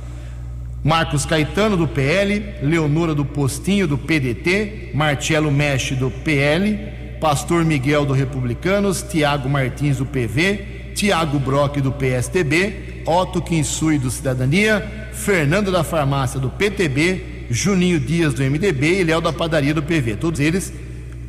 Marcos 0.84 1.26
Caetano, 1.26 1.76
do 1.76 1.88
PL, 1.88 2.54
Leonora 2.62 3.14
do 3.14 3.24
Postinho, 3.24 3.88
do 3.88 3.98
PDT, 3.98 4.92
Marcelo 4.94 5.50
Mexe, 5.50 5.94
do 5.94 6.10
PL, 6.10 6.78
Pastor 7.20 7.64
Miguel, 7.64 8.06
do 8.06 8.12
Republicanos, 8.12 9.02
Tiago 9.02 9.48
Martins, 9.48 9.96
do 9.98 10.06
PV, 10.06 10.92
Tiago 10.94 11.38
Brock, 11.38 11.78
do 11.80 11.90
PSTB, 11.90 12.95
Otto 13.06 13.40
Kinsui, 13.40 13.98
do 13.98 14.10
Cidadania, 14.10 15.08
Fernando 15.12 15.70
da 15.70 15.84
Farmácia, 15.84 16.40
do 16.40 16.50
PTB, 16.50 17.46
Juninho 17.48 18.00
Dias 18.00 18.34
do 18.34 18.42
MDB 18.42 19.00
e 19.00 19.04
Léo 19.04 19.20
da 19.20 19.32
Padaria 19.32 19.72
do 19.72 19.82
PV. 19.82 20.16
Todos 20.16 20.40
eles 20.40 20.72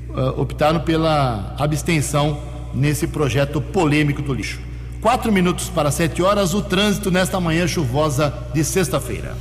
uh, 0.10 0.42
optaram 0.42 0.80
pela 0.80 1.56
abstenção 1.58 2.42
nesse 2.74 3.08
projeto 3.08 3.62
polêmico 3.62 4.22
do 4.22 4.34
lixo. 4.34 4.60
Quatro 5.02 5.32
minutos 5.32 5.70
para 5.70 5.92
sete 5.92 6.24
horas, 6.24 6.54
o 6.54 6.62
trânsito 6.62 7.12
nesta 7.12 7.40
manhã 7.40 7.68
chuvosa 7.68 8.34
de 8.54 8.64
sexta-feira. 8.64 9.38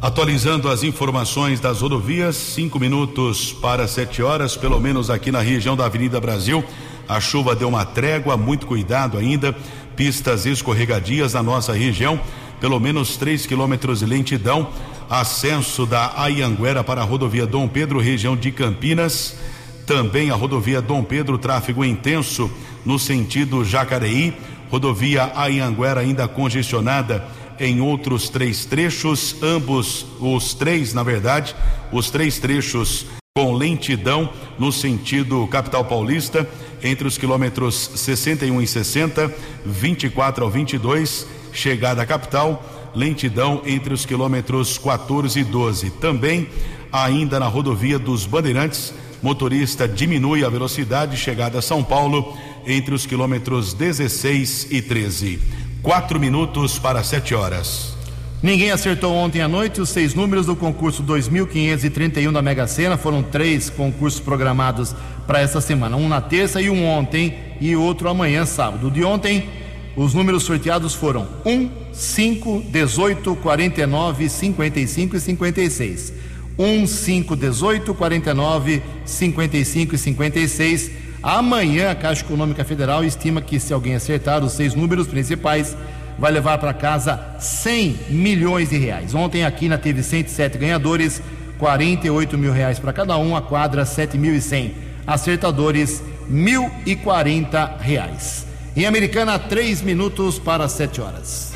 Atualizando 0.00 0.68
as 0.68 0.82
informações 0.82 1.60
das 1.60 1.80
rodovias, 1.80 2.36
cinco 2.36 2.78
minutos 2.78 3.52
para 3.52 3.86
sete 3.86 4.22
horas, 4.22 4.56
pelo 4.56 4.80
menos 4.80 5.10
aqui 5.10 5.30
na 5.30 5.40
região 5.40 5.76
da 5.76 5.86
Avenida 5.86 6.20
Brasil. 6.20 6.64
A 7.08 7.20
chuva 7.20 7.56
deu 7.56 7.68
uma 7.68 7.84
trégua, 7.84 8.36
muito 8.36 8.66
cuidado 8.66 9.18
ainda. 9.18 9.54
Pistas 10.00 10.46
escorregadias 10.46 11.34
na 11.34 11.42
nossa 11.42 11.74
região, 11.74 12.18
pelo 12.58 12.80
menos 12.80 13.18
três 13.18 13.44
quilômetros 13.44 13.98
de 13.98 14.06
lentidão 14.06 14.70
Ascenso 15.10 15.84
da 15.84 16.18
Ayanguera 16.18 16.82
para 16.82 17.02
a 17.02 17.04
rodovia 17.04 17.46
Dom 17.46 17.68
Pedro, 17.68 18.00
região 18.00 18.34
de 18.34 18.50
Campinas. 18.50 19.36
Também 19.84 20.30
a 20.30 20.34
rodovia 20.34 20.80
Dom 20.80 21.04
Pedro, 21.04 21.36
tráfego 21.36 21.84
intenso 21.84 22.50
no 22.82 22.98
sentido 22.98 23.62
Jacareí. 23.62 24.32
Rodovia 24.70 25.32
Ayanguera 25.34 26.00
ainda 26.00 26.26
congestionada 26.26 27.22
em 27.58 27.82
outros 27.82 28.30
três 28.30 28.64
trechos, 28.64 29.36
ambos 29.42 30.06
os 30.18 30.54
três, 30.54 30.94
na 30.94 31.02
verdade, 31.02 31.54
os 31.92 32.08
três 32.08 32.38
trechos 32.38 33.04
com 33.36 33.52
lentidão 33.52 34.30
no 34.58 34.72
sentido 34.72 35.46
capital 35.48 35.84
paulista, 35.84 36.48
entre 36.82 37.06
os 37.06 37.18
quilômetros 37.18 37.90
61 37.94 38.60
e 38.62 38.66
60, 38.66 39.34
24 39.64 40.44
ao 40.44 40.50
22, 40.50 41.26
chegada 41.52 42.02
à 42.02 42.06
capital 42.06 42.62
lentidão 42.94 43.62
entre 43.64 43.94
os 43.94 44.04
quilômetros 44.04 44.78
14 44.78 45.38
e 45.38 45.44
12. 45.44 45.90
Também, 45.92 46.48
ainda 46.92 47.38
na 47.38 47.46
rodovia 47.46 47.98
dos 47.98 48.26
Bandeirantes, 48.26 48.92
motorista 49.22 49.86
diminui 49.86 50.44
a 50.44 50.48
velocidade 50.48 51.16
chegada 51.16 51.58
a 51.58 51.62
São 51.62 51.82
Paulo 51.82 52.36
entre 52.66 52.94
os 52.94 53.06
quilômetros 53.06 53.74
16 53.74 54.68
e 54.70 54.82
13. 54.82 55.40
Quatro 55.82 56.20
minutos 56.20 56.78
para 56.78 57.02
sete 57.02 57.34
horas. 57.34 57.96
Ninguém 58.42 58.70
acertou 58.70 59.14
ontem 59.14 59.42
à 59.42 59.48
noite 59.48 59.82
os 59.82 59.90
seis 59.90 60.14
números 60.14 60.46
do 60.46 60.56
concurso 60.56 61.02
2531 61.02 62.32
da 62.32 62.40
Mega 62.40 62.66
Sena. 62.66 62.96
Foram 62.96 63.22
três 63.22 63.68
concursos 63.68 64.18
programados 64.18 64.94
para 65.26 65.40
essa 65.40 65.60
semana: 65.60 65.96
um 65.96 66.08
na 66.08 66.20
terça 66.20 66.60
e 66.60 66.70
um 66.70 66.86
ontem, 66.86 67.34
e 67.60 67.74
outro 67.76 68.08
amanhã, 68.08 68.44
sábado. 68.44 68.90
De 68.90 69.04
ontem 69.04 69.48
os 69.96 70.14
números 70.14 70.44
sorteados 70.44 70.94
foram 70.94 71.26
1, 71.44 71.70
5, 71.92 72.64
18, 72.70 73.36
49, 73.36 74.28
55 74.28 75.16
e 75.16 75.20
56. 75.20 76.12
1, 76.58 76.86
5, 76.86 77.36
18, 77.36 77.94
49, 77.94 78.82
55 79.04 79.94
e 79.94 79.98
56. 79.98 80.90
Amanhã 81.22 81.90
a 81.90 81.94
Caixa 81.94 82.22
Econômica 82.22 82.64
Federal 82.64 83.04
estima 83.04 83.42
que 83.42 83.58
se 83.60 83.72
alguém 83.72 83.94
acertar 83.94 84.44
os 84.44 84.52
seis 84.52 84.74
números 84.74 85.06
principais, 85.06 85.76
vai 86.18 86.30
levar 86.30 86.58
para 86.58 86.72
casa 86.72 87.36
100 87.38 87.96
milhões 88.10 88.70
de 88.70 88.78
reais. 88.78 89.14
Ontem 89.14 89.44
a 89.44 89.50
Quina 89.50 89.76
teve 89.76 90.02
107 90.02 90.56
ganhadores, 90.58 91.20
48 91.58 92.38
mil 92.38 92.52
reais 92.52 92.78
para 92.78 92.92
cada 92.92 93.16
um, 93.18 93.34
a 93.34 93.42
quadra 93.42 93.84
7.100. 93.84 94.89
Acertadores, 95.06 96.02
1.040 96.30 97.78
reais. 97.80 98.46
Em 98.76 98.86
Americana, 98.86 99.38
três 99.38 99.82
minutos 99.82 100.38
para 100.38 100.68
sete 100.68 101.00
horas. 101.00 101.52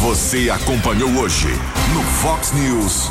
Você 0.00 0.50
acompanhou 0.50 1.10
hoje 1.16 1.48
no 1.94 2.02
Fox 2.02 2.52
News. 2.52 3.10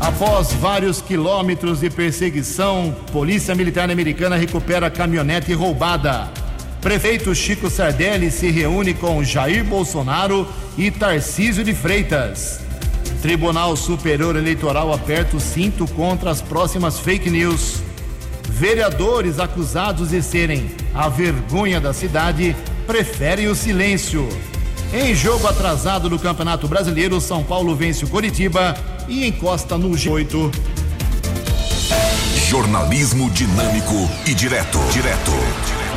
Após 0.00 0.52
vários 0.52 1.00
quilômetros 1.00 1.80
de 1.80 1.90
perseguição, 1.90 2.94
Polícia 3.12 3.54
Militar 3.54 3.90
Americana 3.90 4.36
recupera 4.36 4.90
caminhonete 4.90 5.52
roubada. 5.52 6.30
Prefeito 6.80 7.32
Chico 7.34 7.70
Sardelli 7.70 8.30
se 8.30 8.50
reúne 8.50 8.94
com 8.94 9.22
Jair 9.22 9.64
Bolsonaro 9.64 10.48
e 10.76 10.90
Tarcísio 10.90 11.62
de 11.62 11.72
Freitas. 11.72 12.60
Tribunal 13.22 13.76
Superior 13.76 14.34
Eleitoral 14.34 14.92
aperta 14.92 15.36
o 15.36 15.40
cinto 15.40 15.86
contra 15.86 16.28
as 16.28 16.42
próximas 16.42 16.98
fake 16.98 17.30
news. 17.30 17.76
Vereadores 18.48 19.38
acusados 19.38 20.10
de 20.10 20.20
serem 20.20 20.68
a 20.92 21.08
vergonha 21.08 21.80
da 21.80 21.92
cidade 21.92 22.56
preferem 22.84 23.46
o 23.46 23.54
silêncio. 23.54 24.28
Em 24.92 25.14
jogo 25.14 25.46
atrasado 25.46 26.08
do 26.08 26.18
Campeonato 26.18 26.66
Brasileiro, 26.66 27.20
São 27.20 27.44
Paulo 27.44 27.76
vence 27.76 28.04
o 28.04 28.08
Coritiba 28.08 28.76
e 29.06 29.24
encosta 29.24 29.78
no 29.78 29.90
G8. 29.90 30.52
Jornalismo 32.48 33.30
dinâmico 33.30 34.10
e 34.26 34.34
direto. 34.34 34.78
Direto. 34.92 35.30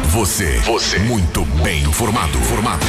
Você. 0.10 0.60
Você. 0.60 1.00
Muito 1.00 1.44
bem 1.64 1.82
informado. 1.82 2.38
Formado. 2.38 2.86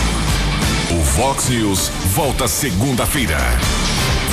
O 0.91 1.03
Vox 1.03 1.49
News 1.49 1.89
volta 2.14 2.47
segunda-feira. 2.47 3.39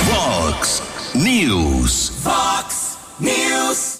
Vox 0.02 1.14
News. 1.14 2.10
Vox 2.22 2.98
News. 3.20 3.92